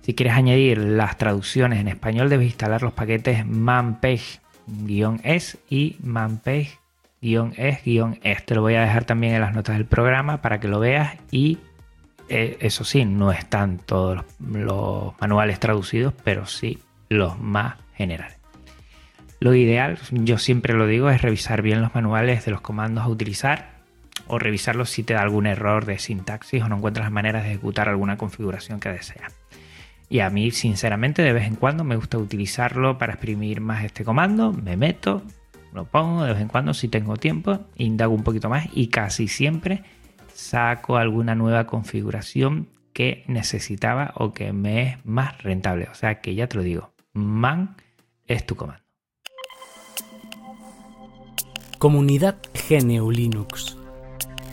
Si 0.00 0.14
quieres 0.14 0.34
añadir 0.34 0.78
las 0.78 1.16
traducciones 1.18 1.80
en 1.80 1.88
español, 1.88 2.28
debes 2.28 2.48
instalar 2.48 2.82
los 2.82 2.92
paquetes 2.92 3.46
manpage-es 4.68 5.58
y 5.68 5.96
manpage-es-es. 6.02 8.46
Te 8.46 8.54
lo 8.54 8.62
voy 8.62 8.74
a 8.74 8.82
dejar 8.82 9.04
también 9.04 9.34
en 9.34 9.40
las 9.40 9.54
notas 9.54 9.76
del 9.76 9.86
programa 9.86 10.42
para 10.42 10.60
que 10.60 10.68
lo 10.68 10.80
veas 10.80 11.16
y 11.30 11.58
eh, 12.28 12.58
eso 12.60 12.84
sí, 12.84 13.04
no 13.04 13.32
están 13.32 13.78
todos 13.78 14.24
los 14.38 15.20
manuales 15.20 15.60
traducidos, 15.60 16.14
pero 16.24 16.46
sí 16.46 16.78
los 17.08 17.38
más 17.38 17.76
generales. 17.94 18.36
Lo 19.40 19.54
ideal, 19.54 19.98
yo 20.10 20.36
siempre 20.36 20.74
lo 20.74 20.86
digo, 20.86 21.10
es 21.10 21.22
revisar 21.22 21.62
bien 21.62 21.80
los 21.80 21.94
manuales 21.94 22.44
de 22.44 22.50
los 22.50 22.60
comandos 22.60 23.04
a 23.04 23.08
utilizar 23.08 23.78
o 24.26 24.38
revisarlos 24.38 24.90
si 24.90 25.04
te 25.04 25.14
da 25.14 25.22
algún 25.22 25.46
error 25.46 25.86
de 25.86 25.98
sintaxis 25.98 26.62
o 26.62 26.68
no 26.68 26.76
encuentras 26.76 27.10
maneras 27.10 27.44
de 27.44 27.50
ejecutar 27.50 27.88
alguna 27.88 28.16
configuración 28.16 28.80
que 28.80 28.90
deseas. 28.90 29.37
Y 30.08 30.20
a 30.20 30.30
mí, 30.30 30.50
sinceramente, 30.50 31.22
de 31.22 31.32
vez 31.32 31.46
en 31.46 31.56
cuando 31.56 31.84
me 31.84 31.96
gusta 31.96 32.18
utilizarlo 32.18 32.96
para 32.96 33.14
exprimir 33.14 33.60
más 33.60 33.84
este 33.84 34.04
comando. 34.04 34.52
Me 34.52 34.76
meto, 34.76 35.22
lo 35.72 35.84
pongo 35.84 36.24
de 36.24 36.32
vez 36.32 36.42
en 36.42 36.48
cuando 36.48 36.72
si 36.72 36.88
tengo 36.88 37.16
tiempo, 37.16 37.60
indago 37.76 38.14
un 38.14 38.24
poquito 38.24 38.48
más 38.48 38.66
y 38.72 38.88
casi 38.88 39.28
siempre 39.28 39.82
saco 40.32 40.96
alguna 40.96 41.34
nueva 41.34 41.66
configuración 41.66 42.68
que 42.92 43.24
necesitaba 43.26 44.12
o 44.16 44.32
que 44.32 44.52
me 44.52 44.82
es 44.82 45.06
más 45.06 45.42
rentable. 45.42 45.88
O 45.90 45.94
sea 45.94 46.20
que 46.20 46.34
ya 46.34 46.48
te 46.48 46.56
lo 46.56 46.62
digo, 46.62 46.92
man 47.12 47.76
es 48.26 48.46
tu 48.46 48.56
comando. 48.56 48.82
Comunidad 51.78 52.38
GNU 52.68 53.10
Linux. 53.10 53.76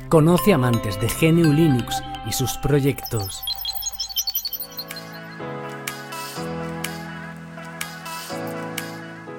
Conoce 0.10 0.54
amantes 0.54 1.00
de 1.02 1.08
GNU 1.08 1.52
Linux 1.54 2.04
y 2.28 2.34
sus 2.34 2.58
proyectos. 2.58 3.44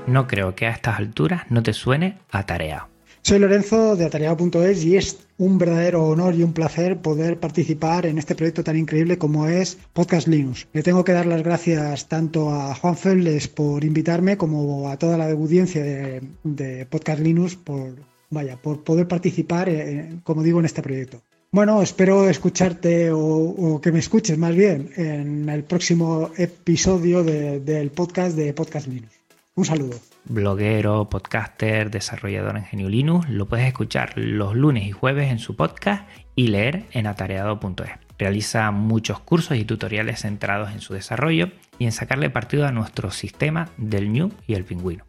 No 0.07 0.29
creo 0.29 0.55
que 0.55 0.67
a 0.67 0.71
estas 0.71 0.99
alturas 0.99 1.43
no 1.51 1.63
te 1.63 1.73
suene 1.73 2.19
atareado. 2.31 2.89
Soy 3.23 3.41
Lorenzo 3.41 3.97
de 3.97 4.05
atareado.es 4.05 4.85
y 4.85 4.97
es 4.97 5.27
un 5.37 5.59
verdadero 5.59 6.05
honor 6.05 6.37
y 6.37 6.45
un 6.45 6.53
placer 6.53 6.99
poder 6.99 7.41
participar 7.41 8.07
en 8.07 8.19
este 8.19 8.37
proyecto 8.37 8.63
tan 8.63 8.77
increíble 8.77 9.19
como 9.19 9.49
es 9.49 9.79
Podcast 9.93 10.29
Linux. 10.29 10.69
Le 10.73 10.85
tengo 10.85 11.03
que 11.03 11.11
dar 11.11 11.27
las 11.27 11.43
gracias 11.43 12.07
tanto 12.07 12.51
a 12.51 12.73
Juan 12.77 12.97
Febles 12.97 13.49
por 13.49 13.83
invitarme 13.83 14.37
como 14.37 14.89
a 14.89 14.97
toda 14.97 15.19
la 15.19 15.29
audiencia 15.29 15.83
de, 15.83 16.87
Podcast 16.89 17.21
Linux 17.21 17.57
por, 17.57 17.97
vaya, 18.31 18.57
por 18.63 18.85
poder 18.85 19.09
participar, 19.09 19.69
eh, 19.69 20.21
como 20.23 20.45
digo, 20.45 20.61
en 20.61 20.67
este 20.67 20.83
proyecto. 20.83 21.21
Bueno, 21.51 21.83
espero 21.83 22.29
escucharte 22.29 23.11
o, 23.13 23.81
que 23.83 23.91
me 23.91 23.99
escuches 23.99 24.39
más 24.39 24.55
bien 24.55 24.91
en 24.97 25.49
el 25.49 25.65
próximo 25.65 26.31
episodio 26.37 27.25
del 27.25 27.91
podcast 27.91 28.37
de 28.37 28.53
Podcast 28.53 28.87
Linux. 28.87 29.16
Un 29.57 29.65
saludo. 29.65 29.97
Bloguero, 30.27 31.09
podcaster, 31.09 31.91
desarrollador 31.91 32.59
en 32.59 32.65
Genio 32.67 32.91
Linux, 32.91 33.27
lo 33.31 33.47
puedes 33.47 33.67
escuchar 33.67 34.13
los 34.19 34.55
lunes 34.55 34.85
y 34.85 34.93
jueves 34.93 35.31
en 35.31 35.39
su 35.39 35.57
podcast 35.57 36.07
y 36.35 36.49
leer 36.49 36.85
en 36.93 37.07
atareado.es. 37.07 37.91
Realiza 38.19 38.71
muchos 38.71 39.19
cursos 39.21 39.57
y 39.57 39.65
tutoriales 39.65 40.21
centrados 40.21 40.73
en 40.73 40.83
su 40.83 40.93
desarrollo 40.93 41.53
y 41.79 41.87
en 41.87 41.93
sacarle 41.93 42.29
partido 42.29 42.67
a 42.67 42.71
nuestro 42.71 43.11
sistema 43.11 43.71
del 43.79 44.13
New 44.13 44.31
y 44.47 44.53
el 44.53 44.65
pingüino. 44.65 45.07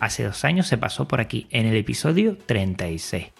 Hace 0.00 0.24
dos 0.24 0.44
años 0.44 0.66
se 0.66 0.76
pasó 0.76 1.06
por 1.06 1.20
aquí 1.20 1.46
en 1.50 1.66
el 1.66 1.76
episodio 1.76 2.36
36 2.36 3.30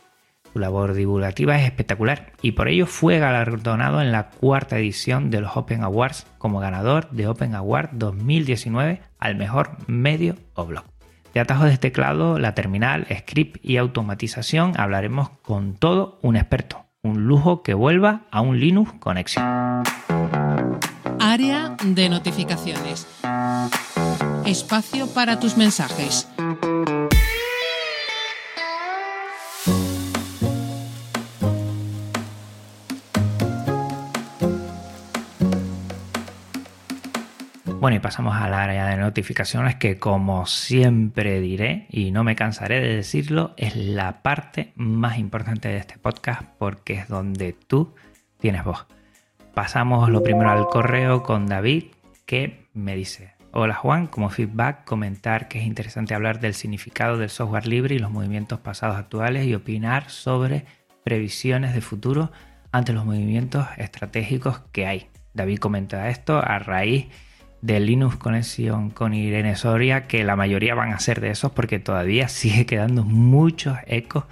su 0.55 0.61
labor 0.61 0.95
divulgativa 0.95 1.59
es 1.59 1.65
espectacular 1.65 2.31
y 2.41 2.53
por 2.53 2.69
ello 2.69 2.87
fue 2.87 3.19
galardonado 3.19 4.01
en 4.01 4.13
la 4.13 4.31
cuarta 4.31 4.79
edición 4.79 5.29
de 5.29 5.41
los 5.41 5.57
Open 5.57 5.83
Awards 5.83 6.29
como 6.39 6.61
ganador 6.61 7.11
de 7.11 7.27
Open 7.27 7.57
Award 7.57 7.91
2019 7.95 9.01
al 9.25 9.37
mejor 9.37 9.71
medio 9.87 10.37
o 10.55 10.67
blog. 10.67 10.85
De 11.33 11.41
atajos 11.41 11.71
de 11.71 11.79
teclado, 11.79 12.39
la 12.39 12.55
terminal, 12.55 13.07
script 13.11 13.59
y 13.65 13.79
automatización 13.79 14.75
hablaremos 14.77 15.31
con 15.43 15.75
todo 15.75 16.21
un 16.23 16.37
experto. 16.37 16.85
Un 17.03 17.25
lujo 17.25 17.63
que 17.63 17.75
vuelva 17.75 18.27
a 18.31 18.43
un 18.43 18.61
Linux 18.61 18.93
conexión. 19.01 19.83
Área 21.19 21.77
de 21.83 22.09
notificaciones. 22.09 23.09
Espacio 24.45 25.07
para 25.09 25.41
tus 25.41 25.57
mensajes. 25.57 26.29
Bueno, 37.85 37.99
y 37.99 38.01
pasamos 38.01 38.35
al 38.37 38.55
área 38.55 38.87
de 38.87 38.97
notificaciones 38.97 39.75
que 39.75 39.99
como 39.99 40.47
siempre 40.47 41.39
diré 41.43 41.87
y 41.91 42.13
no 42.13 42.25
me 42.25 42.35
cansaré 42.35 42.81
de 42.81 42.97
decirlo, 42.97 43.53
es 43.59 43.77
la 43.77 44.23
parte 44.23 44.73
más 44.75 45.19
importante 45.19 45.69
de 45.69 45.77
este 45.77 45.99
podcast 45.99 46.45
porque 46.57 46.95
es 46.95 47.09
donde 47.09 47.53
tú 47.53 47.95
tienes 48.39 48.65
voz. 48.65 48.87
Pasamos 49.53 50.09
lo 50.09 50.23
primero 50.23 50.51
al 50.51 50.65
correo 50.65 51.23
con 51.23 51.45
David 51.45 51.89
que 52.25 52.71
me 52.73 52.97
dice, 52.97 53.35
hola 53.53 53.75
Juan, 53.75 54.07
como 54.07 54.31
feedback 54.31 54.87
comentar 54.87 55.49
que 55.49 55.59
es 55.59 55.67
interesante 55.67 56.15
hablar 56.15 56.41
del 56.41 56.55
significado 56.55 57.19
del 57.19 57.29
software 57.29 57.67
libre 57.67 57.97
y 57.97 57.99
los 57.99 58.11
movimientos 58.11 58.61
pasados 58.61 58.97
actuales 58.97 59.45
y 59.45 59.55
opinar 59.55 60.09
sobre 60.09 60.65
previsiones 61.05 61.75
de 61.75 61.83
futuro 61.83 62.33
ante 62.73 62.95
los 62.95 63.05
movimientos 63.05 63.67
estratégicos 63.77 64.61
que 64.73 64.87
hay. 64.87 65.11
David 65.35 65.59
comenta 65.59 66.09
esto 66.09 66.39
a 66.39 66.59
raíz 66.59 67.09
de 67.65 67.81
Linux 67.81 68.17
Conexión 68.17 68.91
con 68.91 69.15
Irene 69.15 69.57
Soria, 69.57 70.07
que 70.07 70.23
la 70.23 70.37
mayoría 70.37 70.75
van 70.75 70.93
a 70.93 70.99
ser 70.99 71.23
de 71.23 71.31
esos 71.31 71.53
porque 71.53 71.79
todavía 71.79 72.29
sigue 72.29 72.67
quedando 72.67 73.05
muchos 73.05 73.79
ecos 73.87 74.25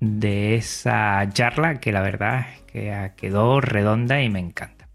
de 0.00 0.54
esa 0.54 1.28
charla 1.30 1.78
que 1.78 1.92
la 1.92 2.00
verdad 2.00 2.46
es 2.48 2.62
que 2.62 3.12
quedó 3.16 3.60
redonda 3.60 4.22
y 4.22 4.30
me 4.30 4.38
encanta. 4.38 4.88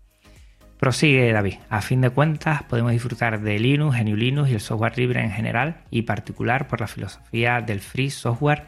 Prosigue 0.80 1.32
David. 1.32 1.58
A 1.70 1.84
fin 1.84 2.02
de 2.02 2.10
cuentas 2.10 2.64
podemos 2.64 2.92
disfrutar 2.92 3.40
de 3.42 3.60
Linux, 3.60 4.00
GNU 4.00 4.16
Linux 4.16 4.50
y 4.50 4.56
el 4.56 4.62
software 4.62 4.98
libre 4.98 5.22
en 5.22 5.32
general 5.32 5.84
y 5.92 6.02
particular 6.02 6.68
por 6.68 6.82
la 6.82 6.88
filosofía 6.88 7.62
del 7.62 7.82
free 7.82 8.10
software 8.10 8.66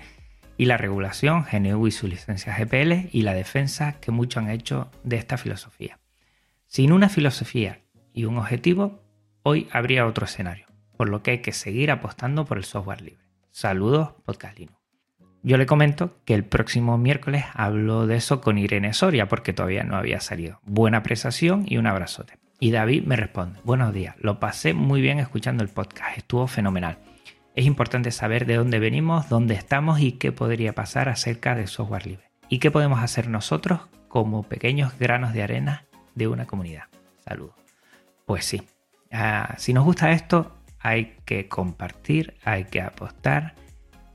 y 0.58 0.66
la 0.66 0.78
regulación 0.78 1.44
GNU 1.52 1.88
y 1.88 1.92
su 1.92 2.08
licencia 2.08 2.56
GPL 2.56 3.10
y 3.12 3.24
la 3.24 3.34
defensa 3.34 3.94
que 4.00 4.12
muchos 4.12 4.44
han 4.44 4.52
hecho 4.52 4.92
de 5.04 5.16
esta 5.16 5.38
filosofía. 5.38 5.98
Sin 6.68 6.92
una 6.92 7.10
filosofía 7.10 7.80
y 8.14 8.26
un 8.26 8.38
objetivo, 8.38 9.07
hoy 9.50 9.70
habría 9.72 10.06
otro 10.06 10.26
escenario, 10.26 10.66
por 10.98 11.08
lo 11.08 11.24
que 11.24 11.32
hay 11.32 11.38
que 11.40 11.54
seguir 11.54 11.90
apostando 11.90 12.44
por 12.44 12.58
el 12.58 12.66
software 12.66 13.02
libre. 13.02 13.24
Saludos, 13.52 14.10
Podcast 14.26 14.60
Linux. 14.60 14.78
Yo 15.42 15.56
le 15.56 15.66
comento 15.66 16.18
que 16.26 16.34
el 16.34 16.44
próximo 16.44 16.98
miércoles 16.98 17.46
hablo 17.54 18.08
de 18.08 18.18
eso 18.18 18.42
con 18.42 18.58
Irene 18.58 18.92
Soria 18.92 19.30
porque 19.30 19.54
todavía 19.54 19.86
no 19.86 19.96
había 19.96 20.20
salido. 20.20 20.60
Buena 20.66 20.98
apreciación 20.98 21.64
y 21.66 21.78
un 21.78 21.88
abrazote. 21.88 22.34
Y 22.60 22.72
David 22.72 23.04
me 23.06 23.16
responde, 23.16 23.62
buenos 23.64 23.94
días, 23.94 24.16
lo 24.20 24.42
pasé 24.42 24.74
muy 24.74 25.00
bien 25.00 25.18
escuchando 25.18 25.64
el 25.64 25.70
podcast, 25.70 26.18
estuvo 26.18 26.48
fenomenal. 26.48 26.98
Es 27.56 27.66
importante 27.66 28.12
saber 28.12 28.48
de 28.48 28.56
dónde 28.56 28.80
venimos, 28.80 29.30
dónde 29.30 29.54
estamos 29.54 30.02
y 30.02 30.12
qué 30.14 30.34
podría 30.34 30.74
pasar 30.74 31.08
acerca 31.08 31.56
del 31.56 31.70
software 31.70 32.06
libre. 32.06 32.32
Y 32.50 32.60
qué 32.60 32.70
podemos 32.70 33.02
hacer 33.02 33.30
nosotros 33.30 33.80
como 34.10 34.44
pequeños 34.44 35.00
granos 35.00 35.32
de 35.32 35.44
arena 35.44 35.86
de 36.16 36.28
una 36.28 36.48
comunidad. 36.48 36.84
Saludos. 37.24 37.56
Pues 38.26 38.44
sí, 38.44 38.62
Ah, 39.12 39.56
si 39.58 39.74
nos 39.74 39.86
gusta 39.86 40.12
esto, 40.12 40.58
hay 40.80 41.18
que 41.26 41.48
compartir, 41.48 42.36
hay 42.44 42.66
que 42.66 42.82
apostar, 42.82 43.56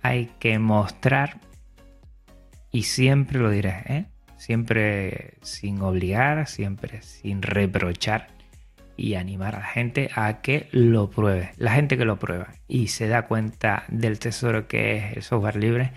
hay 0.03 0.31
que 0.39 0.59
mostrar 0.59 1.41
y 2.71 2.85
siempre 2.85 3.39
lo 3.39 3.51
diré, 3.51 3.83
¿eh? 3.87 4.07
siempre 4.37 5.35
sin 5.43 5.81
obligar, 5.83 6.49
siempre 6.49 7.03
sin 7.03 7.43
reprochar 7.43 8.29
y 8.97 9.15
animar 9.15 9.55
a 9.55 9.61
la 9.61 9.67
gente 9.67 10.11
a 10.15 10.41
que 10.41 10.69
lo 10.73 11.11
pruebe. 11.11 11.53
La 11.57 11.73
gente 11.73 11.97
que 11.97 12.05
lo 12.05 12.19
prueba 12.19 12.49
y 12.69 12.89
se 12.89 13.09
da 13.09 13.27
cuenta 13.27 13.85
del 13.89 14.19
tesoro 14.19 14.67
que 14.67 14.97
es 14.97 15.17
el 15.17 15.23
software 15.23 15.57
libre, 15.57 15.93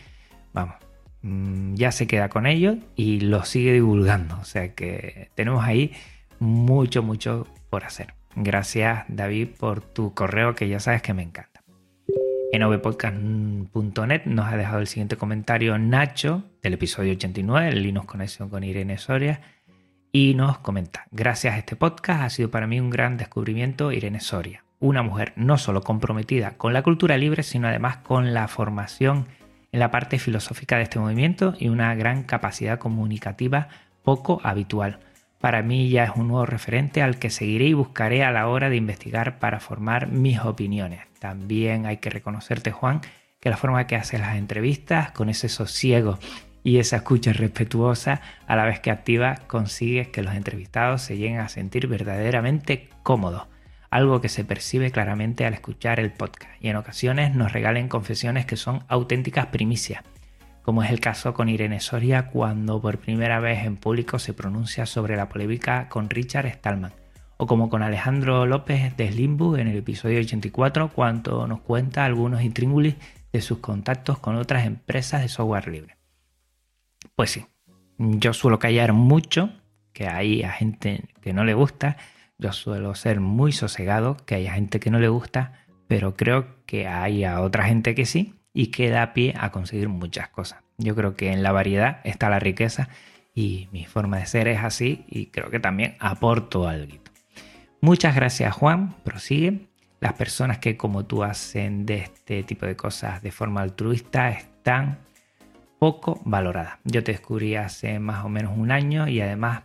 vamos, 0.53 0.75
mm, 1.21 1.75
ya 1.75 1.91
se 1.91 2.08
queda 2.08 2.29
con 2.29 2.45
ello 2.45 2.77
y 2.95 3.21
lo 3.21 3.43
sigue 3.45 3.73
divulgando. 3.73 4.38
O 4.39 4.45
sea 4.45 4.73
que 4.73 5.31
tenemos 5.36 5.63
ahí 5.63 5.93
mucho, 6.39 7.03
mucho 7.03 7.47
por 7.69 7.84
hacer. 7.84 8.13
Gracias 8.36 9.06
David 9.08 9.50
por 9.58 9.82
tu 9.82 10.13
correo 10.13 10.56
que 10.56 10.67
ya 10.67 10.80
sabes 10.80 11.02
que 11.02 11.13
me 11.13 11.24
encanta. 11.24 11.63
En 12.52 12.63
ovpodcast.net 12.63 14.26
nos 14.26 14.45
ha 14.48 14.58
dejado 14.58 14.80
el 14.80 14.88
siguiente 14.88 15.17
comentario 15.17 15.78
Nacho 15.78 16.43
del 16.62 16.74
episodio 16.76 17.13
89, 17.13 17.69
el 17.69 17.84
Linux 17.84 18.08
Conexión 18.08 18.50
con 18.50 18.63
Irene 18.63 18.98
Soria, 18.98 19.41
y 20.12 20.34
nos 20.36 20.60
comenta, 20.60 21.08
gracias 21.12 21.56
a 21.56 21.58
este 21.58 21.76
podcast 21.76 22.21
ha 22.21 22.30
sido 22.30 22.50
para 22.50 22.67
mí 22.67 22.80
un 22.80 22.89
gran 22.89 23.17
descubrimiento 23.17 23.91
Irene 23.91 24.21
Soria, 24.21 24.63
una 24.80 25.04
mujer 25.04 25.34
no 25.36 25.58
solo 25.58 25.82
comprometida 25.82 26.52
con 26.52 26.71
la 26.71 26.84
cultura 26.84 27.17
libre, 27.17 27.43
sino 27.43 27.67
además 27.67 27.98
con 27.98 28.34
la 28.34 28.48
formación 28.48 29.28
en 29.74 29.80
la 29.82 29.91
parte 29.91 30.17
filosófica 30.17 30.78
de 30.78 30.84
este 30.84 31.00
movimiento 31.00 31.54
y 31.60 31.67
una 31.67 31.93
gran 31.95 32.24
capacidad 32.24 32.80
comunicativa 32.80 33.67
poco 34.04 34.39
habitual. 34.43 35.00
Para 35.45 35.62
mí 35.62 35.89
ya 35.89 36.05
es 36.05 36.10
un 36.15 36.29
nuevo 36.29 36.47
referente 36.47 37.03
al 37.03 37.19
que 37.19 37.29
seguiré 37.29 37.65
y 37.65 37.73
buscaré 37.73 38.23
a 38.23 38.31
la 38.31 38.47
hora 38.47 38.67
de 38.71 38.77
investigar 38.77 39.38
para 39.38 39.60
formar 39.60 40.08
mis 40.08 40.39
opiniones. 40.39 41.01
También 41.19 41.86
hay 41.86 41.97
que 41.97 42.10
reconocerte, 42.10 42.71
Juan, 42.71 43.01
que 43.39 43.51
la 43.51 43.55
forma 43.55 43.86
que 43.86 43.95
haces 43.95 44.19
las 44.19 44.38
entrevistas, 44.38 45.12
con 45.12 45.29
ese 45.29 45.47
sosiego 45.47 46.17
y 46.63 46.79
esa 46.79 46.95
escucha 46.95 47.31
respetuosa, 47.31 48.21
a 48.47 48.55
la 48.55 48.65
vez 48.65 48.79
que 48.79 48.89
activa, 48.89 49.36
consigues 49.45 50.08
que 50.08 50.23
los 50.23 50.34
entrevistados 50.34 51.03
se 51.03 51.15
lleguen 51.15 51.41
a 51.41 51.47
sentir 51.47 51.86
verdaderamente 51.86 52.89
cómodos, 53.03 53.43
algo 53.91 54.21
que 54.21 54.29
se 54.29 54.45
percibe 54.45 54.89
claramente 54.89 55.45
al 55.45 55.53
escuchar 55.53 55.99
el 55.99 56.12
podcast 56.12 56.53
y 56.60 56.69
en 56.69 56.77
ocasiones 56.77 57.36
nos 57.36 57.53
regalen 57.53 57.88
confesiones 57.88 58.47
que 58.47 58.58
son 58.58 58.84
auténticas 58.88 59.45
primicias 59.45 60.01
como 60.65 60.82
es 60.82 60.89
el 60.89 60.99
caso 60.99 61.36
con 61.36 61.47
Irene 61.47 61.80
Soria 61.80 62.25
cuando 62.25 62.82
por 62.82 62.97
primera 62.97 63.39
vez 63.39 63.65
en 63.65 63.78
público 63.78 64.17
se 64.17 64.34
pronuncia 64.34 64.88
sobre 64.88 65.15
la 65.15 65.30
polémica 65.30 65.89
con 65.89 66.10
Richard 66.10 66.51
Stallman, 66.51 66.91
o 67.38 67.45
como 67.45 67.69
con 67.69 67.84
Alejandro 67.84 68.47
López 68.47 68.97
de 68.97 69.12
Slimbu 69.12 69.58
en 69.58 69.67
el 69.67 69.78
episodio 69.78 70.19
84 70.19 70.89
cuando 70.89 71.47
nos 71.47 71.62
cuenta 71.62 72.04
algunos 72.04 72.41
intríngulis 72.41 72.95
de 73.32 73.41
sus 73.41 73.60
contactos 73.60 74.17
con 74.17 74.38
otras 74.38 74.65
empresas 74.65 75.21
de 75.21 75.28
software 75.28 75.67
libre. 75.67 75.97
Pues 77.15 77.30
sí, 77.30 77.45
yo 77.99 78.34
suelo 78.34 78.58
callar 78.58 78.91
mucho, 78.91 79.51
que 79.93 80.08
hay 80.08 80.41
a 80.41 80.51
gente 80.51 81.10
que 81.21 81.32
no 81.32 81.43
le 81.43 81.54
gusta, 81.54 81.97
yo 82.39 82.51
suelo 82.54 82.95
ser 82.95 83.19
muy 83.19 83.51
sosegado, 83.51 84.17
que 84.25 84.34
hay 84.34 84.47
gente 84.47 84.80
que 84.80 84.89
no 84.89 84.97
le 84.97 85.10
gusta, 85.10 85.67
pero 85.88 86.15
creo 86.15 86.65
que 86.65 86.88
hay 86.88 87.23
a 87.23 87.41
otra 87.41 87.65
gente 87.65 87.93
que 87.93 88.08
sí, 88.08 88.35
y 88.55 88.67
que 88.67 88.89
da 88.89 89.13
pie 89.13 89.35
a 89.37 89.51
conseguir 89.51 89.89
muchas 89.89 90.29
cosas. 90.29 90.63
Yo 90.77 90.95
creo 90.95 91.15
que 91.15 91.31
en 91.31 91.43
la 91.43 91.51
variedad 91.51 91.99
está 92.05 92.29
la 92.29 92.39
riqueza 92.39 92.87
y 93.35 93.67
mi 93.73 93.85
forma 93.85 94.17
de 94.17 94.25
ser 94.25 94.47
es 94.47 94.63
así 94.63 95.03
y 95.09 95.27
creo 95.27 95.51
que 95.51 95.59
también 95.59 95.97
aporto 95.99 96.67
algo. 96.67 96.95
Muchas 97.81 98.15
gracias 98.15 98.55
Juan, 98.55 98.95
prosigue. 99.03 99.67
Las 99.99 100.13
personas 100.13 100.59
que 100.59 100.77
como 100.77 101.05
tú 101.05 101.23
hacen 101.23 101.85
de 101.85 101.97
este 101.97 102.43
tipo 102.43 102.65
de 102.65 102.77
cosas 102.77 103.21
de 103.21 103.31
forma 103.31 103.61
altruista 103.61 104.29
están 104.29 104.99
poco 105.77 106.21
valoradas. 106.23 106.79
Yo 106.85 107.03
te 107.03 107.11
descubrí 107.11 107.55
hace 107.55 107.99
más 107.99 108.23
o 108.23 108.29
menos 108.29 108.57
un 108.57 108.71
año 108.71 109.09
y 109.09 109.19
además 109.19 109.63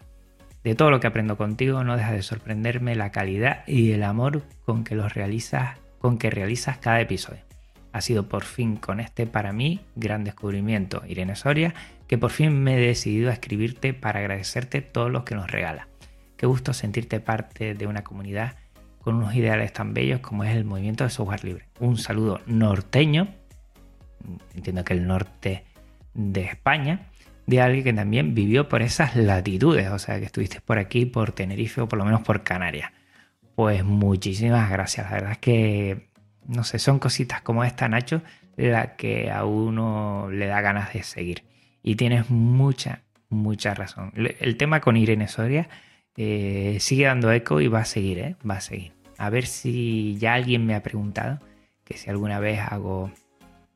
de 0.64 0.74
todo 0.74 0.90
lo 0.90 0.98
que 0.98 1.06
aprendo 1.06 1.36
contigo 1.36 1.84
no 1.84 1.96
deja 1.96 2.12
de 2.12 2.22
sorprenderme 2.22 2.96
la 2.96 3.12
calidad 3.12 3.62
y 3.68 3.92
el 3.92 4.02
amor 4.02 4.42
con 4.64 4.82
que 4.82 4.96
los 4.96 5.14
realizas, 5.14 5.78
con 6.00 6.18
que 6.18 6.30
realizas 6.30 6.78
cada 6.78 7.00
episodio 7.00 7.49
ha 7.92 8.00
sido 8.00 8.28
por 8.28 8.44
fin 8.44 8.76
con 8.76 9.00
este 9.00 9.26
para 9.26 9.52
mí 9.52 9.80
gran 9.96 10.24
descubrimiento, 10.24 11.02
Irene 11.06 11.36
Soria, 11.36 11.74
que 12.06 12.18
por 12.18 12.30
fin 12.30 12.62
me 12.62 12.76
he 12.76 12.80
decidido 12.80 13.30
a 13.30 13.32
escribirte 13.32 13.94
para 13.94 14.20
agradecerte 14.20 14.80
todos 14.80 15.10
los 15.10 15.24
que 15.24 15.34
nos 15.34 15.50
regala. 15.50 15.88
Qué 16.36 16.46
gusto 16.46 16.72
sentirte 16.72 17.20
parte 17.20 17.74
de 17.74 17.86
una 17.86 18.04
comunidad 18.04 18.56
con 19.00 19.16
unos 19.16 19.34
ideales 19.34 19.72
tan 19.72 19.94
bellos 19.94 20.20
como 20.20 20.44
es 20.44 20.54
el 20.54 20.64
movimiento 20.64 21.04
de 21.04 21.10
software 21.10 21.44
libre. 21.44 21.68
Un 21.78 21.96
saludo 21.96 22.40
norteño, 22.46 23.28
entiendo 24.54 24.84
que 24.84 24.92
el 24.92 25.06
norte 25.06 25.64
de 26.14 26.42
España, 26.42 27.08
de 27.46 27.60
alguien 27.60 27.84
que 27.84 27.92
también 27.92 28.34
vivió 28.34 28.68
por 28.68 28.82
esas 28.82 29.16
latitudes, 29.16 29.88
o 29.90 29.98
sea 29.98 30.18
que 30.18 30.26
estuviste 30.26 30.60
por 30.60 30.78
aquí, 30.78 31.06
por 31.06 31.32
Tenerife 31.32 31.80
o 31.80 31.88
por 31.88 31.98
lo 31.98 32.04
menos 32.04 32.22
por 32.22 32.42
Canarias. 32.42 32.92
Pues 33.54 33.84
muchísimas 33.84 34.70
gracias, 34.70 35.10
la 35.10 35.16
verdad 35.16 35.32
es 35.32 35.38
que 35.38 36.09
no 36.46 36.64
sé, 36.64 36.78
son 36.78 36.98
cositas 36.98 37.42
como 37.42 37.64
esta, 37.64 37.88
Nacho, 37.88 38.22
la 38.56 38.96
que 38.96 39.30
a 39.30 39.44
uno 39.44 40.28
le 40.30 40.46
da 40.46 40.60
ganas 40.60 40.92
de 40.92 41.02
seguir. 41.02 41.44
Y 41.82 41.96
tienes 41.96 42.30
mucha, 42.30 43.02
mucha 43.28 43.74
razón. 43.74 44.12
El 44.14 44.56
tema 44.56 44.80
con 44.80 44.96
Irene 44.96 45.28
Soria 45.28 45.68
eh, 46.16 46.76
sigue 46.80 47.06
dando 47.06 47.32
eco 47.32 47.60
y 47.60 47.68
va 47.68 47.80
a 47.80 47.84
seguir, 47.84 48.18
¿eh? 48.18 48.36
Va 48.48 48.56
a 48.56 48.60
seguir. 48.60 48.92
A 49.16 49.30
ver 49.30 49.46
si 49.46 50.16
ya 50.18 50.34
alguien 50.34 50.66
me 50.66 50.74
ha 50.74 50.82
preguntado 50.82 51.40
que 51.84 51.96
si 51.96 52.10
alguna 52.10 52.40
vez 52.40 52.60
hago 52.60 53.10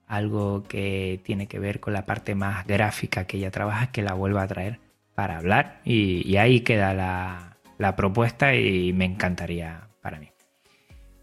algo 0.07 0.63
que 0.65 1.21
tiene 1.25 1.47
que 1.47 1.59
ver 1.59 1.81
con 1.81 1.93
la 1.93 2.05
parte 2.07 2.35
más 2.35 2.67
gráfica 2.67 3.27
que 3.27 3.39
ella 3.39 3.51
trabaja, 3.51 3.91
que 3.91 4.03
la 4.03 4.15
vuelva 4.15 4.43
a 4.43 4.49
traer 4.49 4.81
para 5.15 5.39
hablar. 5.39 5.81
Y, 5.85 6.37
ahí 6.37 6.61
queda 6.61 6.95
la, 6.95 7.97
propuesta 7.97 8.55
y 8.55 8.93
me 8.93 9.05
encantaría. 9.05 9.84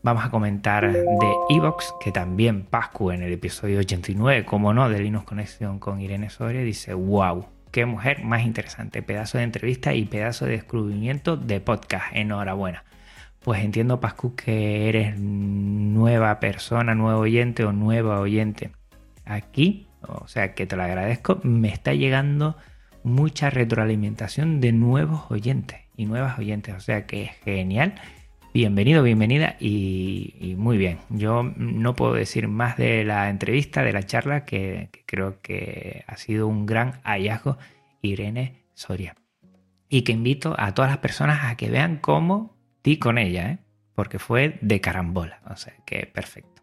Vamos 0.03 0.25
a 0.25 0.31
comentar 0.31 0.91
de 0.91 1.35
Evox, 1.49 1.93
que 1.99 2.11
también 2.11 2.63
Pascu 2.63 3.11
en 3.11 3.21
el 3.21 3.33
episodio 3.33 3.77
89, 3.77 4.45
como 4.45 4.73
no, 4.73 4.89
de 4.89 4.99
Linux 4.99 5.25
Conexión 5.25 5.77
con 5.77 6.01
Irene 6.01 6.31
Soria, 6.31 6.61
dice, 6.61 6.95
wow, 6.95 7.45
qué 7.69 7.85
mujer 7.85 8.23
más 8.23 8.41
interesante, 8.41 9.03
pedazo 9.03 9.37
de 9.37 9.43
entrevista 9.43 9.93
y 9.93 10.05
pedazo 10.05 10.45
de 10.45 10.53
descubrimiento 10.53 11.37
de 11.37 11.59
podcast, 11.59 12.15
enhorabuena. 12.15 12.83
Pues 13.43 13.63
entiendo, 13.63 13.99
Pascu, 13.99 14.35
que 14.35 14.89
eres 14.89 15.19
nueva 15.19 16.39
persona, 16.39 16.95
nuevo 16.95 17.19
oyente 17.19 17.63
o 17.63 17.71
nueva 17.71 18.19
oyente 18.21 18.71
aquí, 19.23 19.87
o 20.01 20.27
sea 20.27 20.55
que 20.55 20.65
te 20.65 20.75
lo 20.75 20.81
agradezco, 20.81 21.39
me 21.43 21.67
está 21.69 21.93
llegando 21.93 22.57
mucha 23.03 23.51
retroalimentación 23.51 24.61
de 24.61 24.71
nuevos 24.71 25.29
oyentes 25.29 25.77
y 25.95 26.07
nuevas 26.07 26.39
oyentes, 26.39 26.73
o 26.73 26.79
sea 26.79 27.05
que 27.05 27.25
es 27.25 27.31
genial 27.43 27.93
Bienvenido, 28.53 29.01
bienvenida 29.01 29.55
y, 29.61 30.55
muy 30.57 30.77
bien. 30.77 30.99
Yo 31.09 31.41
no 31.55 31.95
puedo 31.95 32.13
decir 32.13 32.49
más 32.49 32.75
de 32.75 33.05
la 33.05 33.29
entrevista, 33.29 33.81
de 33.81 33.93
la 33.93 34.03
charla, 34.03 34.43
que, 34.43 34.89
creo 35.05 35.41
que 35.41 36.03
ha 36.05 36.17
sido 36.17 36.47
un 36.47 36.65
gran 36.65 37.01
hallazgo 37.03 37.57
Irene 38.01 38.65
Soria. 38.73 39.15
Y 39.87 40.01
que 40.01 40.11
invito 40.11 40.53
a 40.57 40.73
todas 40.73 40.91
las 40.91 40.97
personas 40.97 41.45
a 41.45 41.55
que 41.55 41.69
vean 41.69 41.95
cómo 41.95 42.57
di 42.83 42.97
con 42.97 43.17
ella, 43.17 43.51
¿eh? 43.51 43.59
porque 43.95 44.19
fue 44.19 44.57
de 44.59 44.81
carambola. 44.81 45.41
O 45.49 45.55
sea, 45.55 45.73
que 45.85 46.05
perfecto. 46.05 46.61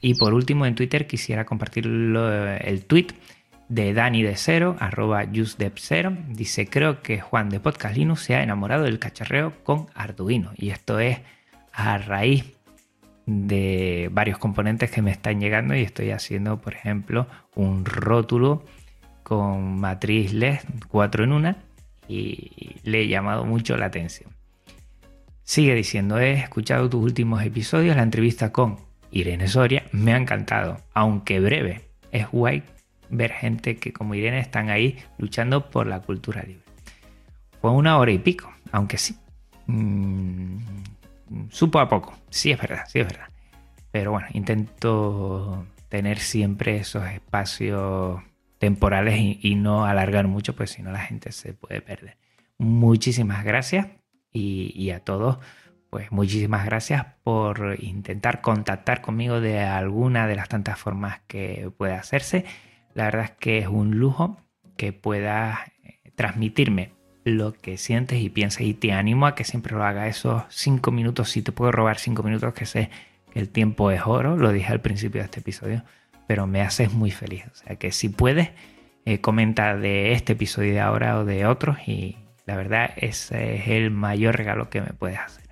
Y 0.00 0.14
por 0.14 0.32
último, 0.32 0.64
en 0.64 0.74
Twitter 0.74 1.06
quisiera 1.06 1.44
compartir 1.44 1.86
el 1.86 2.84
tweet 2.86 3.08
de 3.72 3.94
Dani 3.94 4.22
de 4.22 4.36
Cero, 4.36 4.76
arroba 4.80 5.24
Cero, 5.76 6.14
dice, 6.28 6.66
creo 6.66 7.00
que 7.00 7.20
Juan 7.20 7.48
de 7.48 7.58
Podcast 7.58 7.96
Linux 7.96 8.20
se 8.20 8.34
ha 8.34 8.42
enamorado 8.42 8.84
del 8.84 8.98
cacharreo 8.98 9.54
con 9.64 9.86
Arduino. 9.94 10.52
Y 10.56 10.68
esto 10.68 11.00
es 11.00 11.20
a 11.72 11.96
raíz 11.96 12.52
de 13.24 14.10
varios 14.12 14.36
componentes 14.36 14.90
que 14.90 15.00
me 15.00 15.10
están 15.10 15.40
llegando 15.40 15.74
y 15.74 15.80
estoy 15.80 16.10
haciendo, 16.10 16.60
por 16.60 16.74
ejemplo, 16.74 17.26
un 17.54 17.86
rótulo 17.86 18.62
con 19.22 19.80
matriz 19.80 20.34
LED 20.34 20.58
4 20.88 21.24
en 21.24 21.32
1 21.32 21.56
y 22.08 22.76
le 22.82 23.00
he 23.00 23.08
llamado 23.08 23.46
mucho 23.46 23.78
la 23.78 23.86
atención. 23.86 24.30
Sigue 25.44 25.74
diciendo, 25.74 26.18
he 26.18 26.32
escuchado 26.34 26.90
tus 26.90 27.02
últimos 27.02 27.42
episodios, 27.42 27.96
la 27.96 28.02
entrevista 28.02 28.52
con 28.52 28.76
Irene 29.10 29.48
Soria, 29.48 29.84
me 29.92 30.12
ha 30.12 30.18
encantado, 30.18 30.76
aunque 30.92 31.40
breve. 31.40 31.80
Es 32.10 32.28
guay 32.30 32.62
ver 33.12 33.30
gente 33.32 33.76
que 33.76 33.92
como 33.92 34.14
Irene 34.14 34.40
están 34.40 34.70
ahí 34.70 34.98
luchando 35.18 35.70
por 35.70 35.86
la 35.86 36.00
cultura 36.00 36.42
libre. 36.42 36.64
Fue 37.60 37.70
una 37.70 37.98
hora 37.98 38.10
y 38.10 38.18
pico, 38.18 38.52
aunque 38.72 38.98
sí. 38.98 39.16
Mm, 39.66 40.56
supo 41.50 41.78
a 41.78 41.88
poco, 41.88 42.18
sí 42.30 42.50
es 42.50 42.60
verdad, 42.60 42.84
sí 42.88 42.98
es 42.98 43.06
verdad. 43.06 43.28
Pero 43.92 44.10
bueno, 44.10 44.26
intento 44.32 45.66
tener 45.88 46.18
siempre 46.18 46.78
esos 46.78 47.06
espacios 47.06 48.22
temporales 48.58 49.14
y, 49.18 49.54
no 49.54 49.84
alargar 49.84 50.26
mucho, 50.26 50.56
pues 50.56 50.70
si 50.70 50.82
no 50.82 50.90
la 50.90 51.00
gente 51.00 51.30
se 51.32 51.52
puede 51.52 51.82
perder. 51.82 52.16
Muchísimas 52.58 53.44
gracias 53.44 53.88
y, 54.32 54.72
y 54.74 54.90
a 54.90 55.00
todos 55.00 55.38
pues 55.90 56.10
muchísimas 56.10 56.64
gracias 56.64 57.04
por 57.22 57.76
intentar 57.78 58.40
contactar 58.40 59.02
conmigo 59.02 59.42
de 59.42 59.60
alguna 59.60 60.26
de 60.26 60.36
las 60.36 60.48
tantas 60.48 60.78
formas 60.78 61.20
que 61.26 61.70
pueda 61.76 61.98
hacerse. 61.98 62.46
La 62.94 63.04
verdad 63.04 63.24
es 63.24 63.30
que 63.32 63.58
es 63.58 63.68
un 63.68 63.98
lujo 63.98 64.38
que 64.76 64.92
puedas 64.92 65.58
eh, 65.84 66.10
transmitirme 66.14 66.92
lo 67.24 67.52
que 67.52 67.76
sientes 67.76 68.20
y 68.20 68.28
piensas 68.30 68.62
y 68.62 68.74
te 68.74 68.92
animo 68.92 69.26
a 69.26 69.34
que 69.34 69.44
siempre 69.44 69.76
lo 69.76 69.84
haga 69.84 70.08
esos 70.08 70.42
cinco 70.48 70.90
minutos, 70.90 71.30
si 71.30 71.42
te 71.42 71.52
puedo 71.52 71.70
robar 71.70 71.98
cinco 71.98 72.22
minutos, 72.22 72.52
que 72.54 72.66
sé 72.66 72.90
que 73.32 73.38
el 73.38 73.48
tiempo 73.48 73.90
es 73.90 74.02
oro, 74.04 74.36
lo 74.36 74.52
dije 74.52 74.72
al 74.72 74.80
principio 74.80 75.20
de 75.20 75.26
este 75.26 75.40
episodio, 75.40 75.84
pero 76.26 76.46
me 76.46 76.60
haces 76.62 76.92
muy 76.92 77.10
feliz. 77.10 77.44
O 77.52 77.54
sea 77.54 77.76
que 77.76 77.92
si 77.92 78.08
puedes, 78.08 78.50
eh, 79.04 79.20
comenta 79.20 79.76
de 79.76 80.12
este 80.12 80.34
episodio 80.34 80.72
de 80.72 80.80
ahora 80.80 81.18
o 81.18 81.24
de 81.24 81.46
otros 81.46 81.76
y 81.86 82.18
la 82.46 82.56
verdad 82.56 82.90
ese 82.96 83.56
es 83.56 83.68
el 83.68 83.90
mayor 83.90 84.36
regalo 84.36 84.68
que 84.68 84.80
me 84.80 84.92
puedes 84.92 85.18
hacer. 85.18 85.42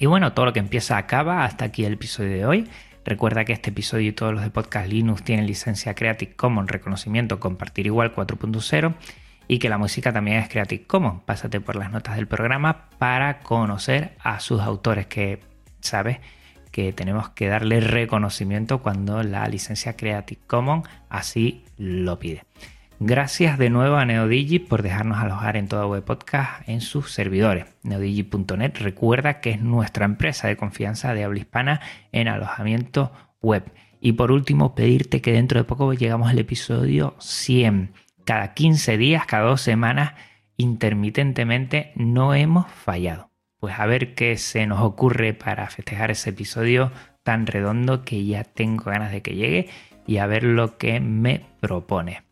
Y 0.00 0.06
bueno, 0.06 0.32
todo 0.32 0.46
lo 0.46 0.52
que 0.54 0.60
empieza 0.60 0.96
acaba. 0.96 1.44
Hasta 1.44 1.66
aquí 1.66 1.84
el 1.84 1.92
episodio 1.92 2.30
de 2.30 2.46
hoy. 2.46 2.68
Recuerda 3.04 3.44
que 3.44 3.52
este 3.52 3.70
episodio 3.70 4.08
y 4.08 4.12
todos 4.12 4.34
los 4.34 4.42
de 4.42 4.50
Podcast 4.50 4.88
Linux 4.88 5.22
tienen 5.22 5.46
licencia 5.46 5.94
Creative 5.94 6.34
Commons 6.34 6.70
reconocimiento 6.70 7.40
compartir 7.40 7.86
igual 7.86 8.14
4.0 8.14 8.94
y 9.48 9.58
que 9.58 9.68
la 9.68 9.78
música 9.78 10.12
también 10.12 10.38
es 10.38 10.48
Creative 10.48 10.86
Commons. 10.86 11.22
Pásate 11.24 11.60
por 11.60 11.76
las 11.76 11.90
notas 11.90 12.16
del 12.16 12.28
programa 12.28 12.88
para 12.98 13.40
conocer 13.40 14.16
a 14.20 14.38
sus 14.40 14.60
autores 14.60 15.06
que 15.06 15.40
sabes 15.80 16.18
que 16.70 16.92
tenemos 16.92 17.30
que 17.30 17.48
darle 17.48 17.80
reconocimiento 17.80 18.80
cuando 18.80 19.22
la 19.22 19.48
licencia 19.48 19.96
Creative 19.96 20.40
Commons 20.46 20.88
así 21.08 21.64
lo 21.78 22.18
pide. 22.18 22.44
Gracias 23.02 23.56
de 23.56 23.70
nuevo 23.70 23.96
a 23.96 24.04
Neodigi 24.04 24.58
por 24.58 24.82
dejarnos 24.82 25.16
alojar 25.16 25.56
en 25.56 25.68
toda 25.68 25.86
web 25.86 26.04
podcast 26.04 26.68
en 26.68 26.82
sus 26.82 27.10
servidores. 27.10 27.64
Neodigi.net 27.82 28.76
recuerda 28.78 29.40
que 29.40 29.52
es 29.52 29.62
nuestra 29.62 30.04
empresa 30.04 30.48
de 30.48 30.58
confianza 30.58 31.14
de 31.14 31.24
habla 31.24 31.38
hispana 31.38 31.80
en 32.12 32.28
alojamiento 32.28 33.10
web. 33.40 33.64
Y 34.02 34.12
por 34.12 34.30
último, 34.30 34.74
pedirte 34.74 35.22
que 35.22 35.32
dentro 35.32 35.58
de 35.58 35.64
poco 35.64 35.94
llegamos 35.94 36.28
al 36.28 36.40
episodio 36.40 37.16
100 37.20 37.94
cada 38.26 38.52
15 38.52 38.98
días, 38.98 39.24
cada 39.24 39.44
dos 39.44 39.62
semanas, 39.62 40.12
intermitentemente, 40.58 41.92
no 41.96 42.34
hemos 42.34 42.70
fallado. 42.70 43.30
Pues 43.60 43.78
a 43.78 43.86
ver 43.86 44.14
qué 44.14 44.36
se 44.36 44.66
nos 44.66 44.80
ocurre 44.82 45.32
para 45.32 45.70
festejar 45.70 46.10
ese 46.10 46.30
episodio 46.30 46.92
tan 47.22 47.46
redondo 47.46 48.04
que 48.04 48.26
ya 48.26 48.44
tengo 48.44 48.84
ganas 48.84 49.10
de 49.10 49.22
que 49.22 49.36
llegue 49.36 49.70
y 50.06 50.18
a 50.18 50.26
ver 50.26 50.44
lo 50.44 50.76
que 50.76 51.00
me 51.00 51.46
propone. 51.60 52.29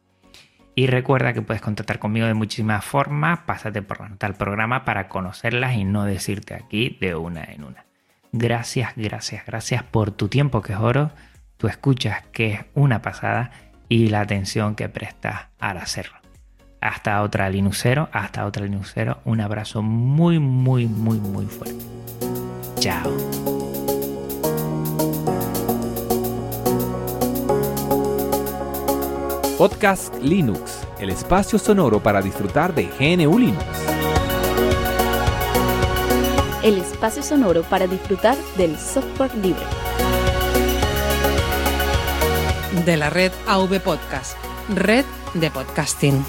Y 0.79 0.87
recuerda 0.87 1.33
que 1.33 1.43
puedes 1.43 1.61
contactar 1.61 1.99
conmigo 1.99 2.29
de 2.29 2.35
muchísimas 2.35 2.85
formas, 2.85 3.41
pásate 3.41 3.83
por 3.83 4.01
la 4.01 4.11
nota 4.11 4.29
del 4.29 4.37
programa 4.37 4.85
para 4.85 5.09
conocerlas 5.09 5.75
y 5.75 5.83
no 5.83 6.05
decirte 6.05 6.55
aquí 6.55 6.97
de 7.01 7.17
una 7.17 7.43
en 7.43 7.65
una. 7.65 7.85
Gracias, 8.31 8.93
gracias, 8.95 9.45
gracias 9.45 9.83
por 9.83 10.13
tu 10.13 10.29
tiempo 10.29 10.63
que 10.63 10.75
es 10.75 10.79
oro, 10.79 11.11
tu 11.57 11.67
escuchas 11.67 12.23
que 12.31 12.53
es 12.53 12.61
una 12.75 13.03
pasada 13.03 13.51
y 13.89 14.07
la 14.07 14.21
atención 14.21 14.77
que 14.77 14.89
prestas 14.89 15.49
al 15.59 15.79
hacerlo. 15.79 16.17
Hasta 16.81 17.23
otra 17.23 17.51
Linuxero, 17.51 18.09
hasta 18.13 18.47
otra 18.47 18.65
Linuxero, 18.65 19.19
un 19.25 19.41
abrazo 19.41 19.83
muy, 19.83 20.39
muy, 20.39 20.87
muy, 20.87 21.19
muy 21.19 21.47
fuerte. 21.47 21.85
Chao. 22.79 23.58
Podcast 29.59 30.15
Linux, 30.23 30.87
el 31.01 31.11
espacio 31.11 31.59
sonoro 31.59 32.01
para 32.01 32.23
disfrutar 32.23 32.73
de 32.77 32.85
GNU 32.85 33.41
Linux. 33.41 33.65
El 36.63 36.79
espacio 36.79 37.25
sonoro 37.25 37.65
para 37.65 37.89
disfrutar 37.89 38.37
del 38.57 38.79
software 38.79 39.35
libre 39.35 39.67
de 42.87 42.97
la 42.97 43.11
red 43.11 43.33
AV 43.49 43.81
Podcast, 43.81 44.37
red 44.77 45.05
de 45.35 45.51
podcasting. 45.51 46.25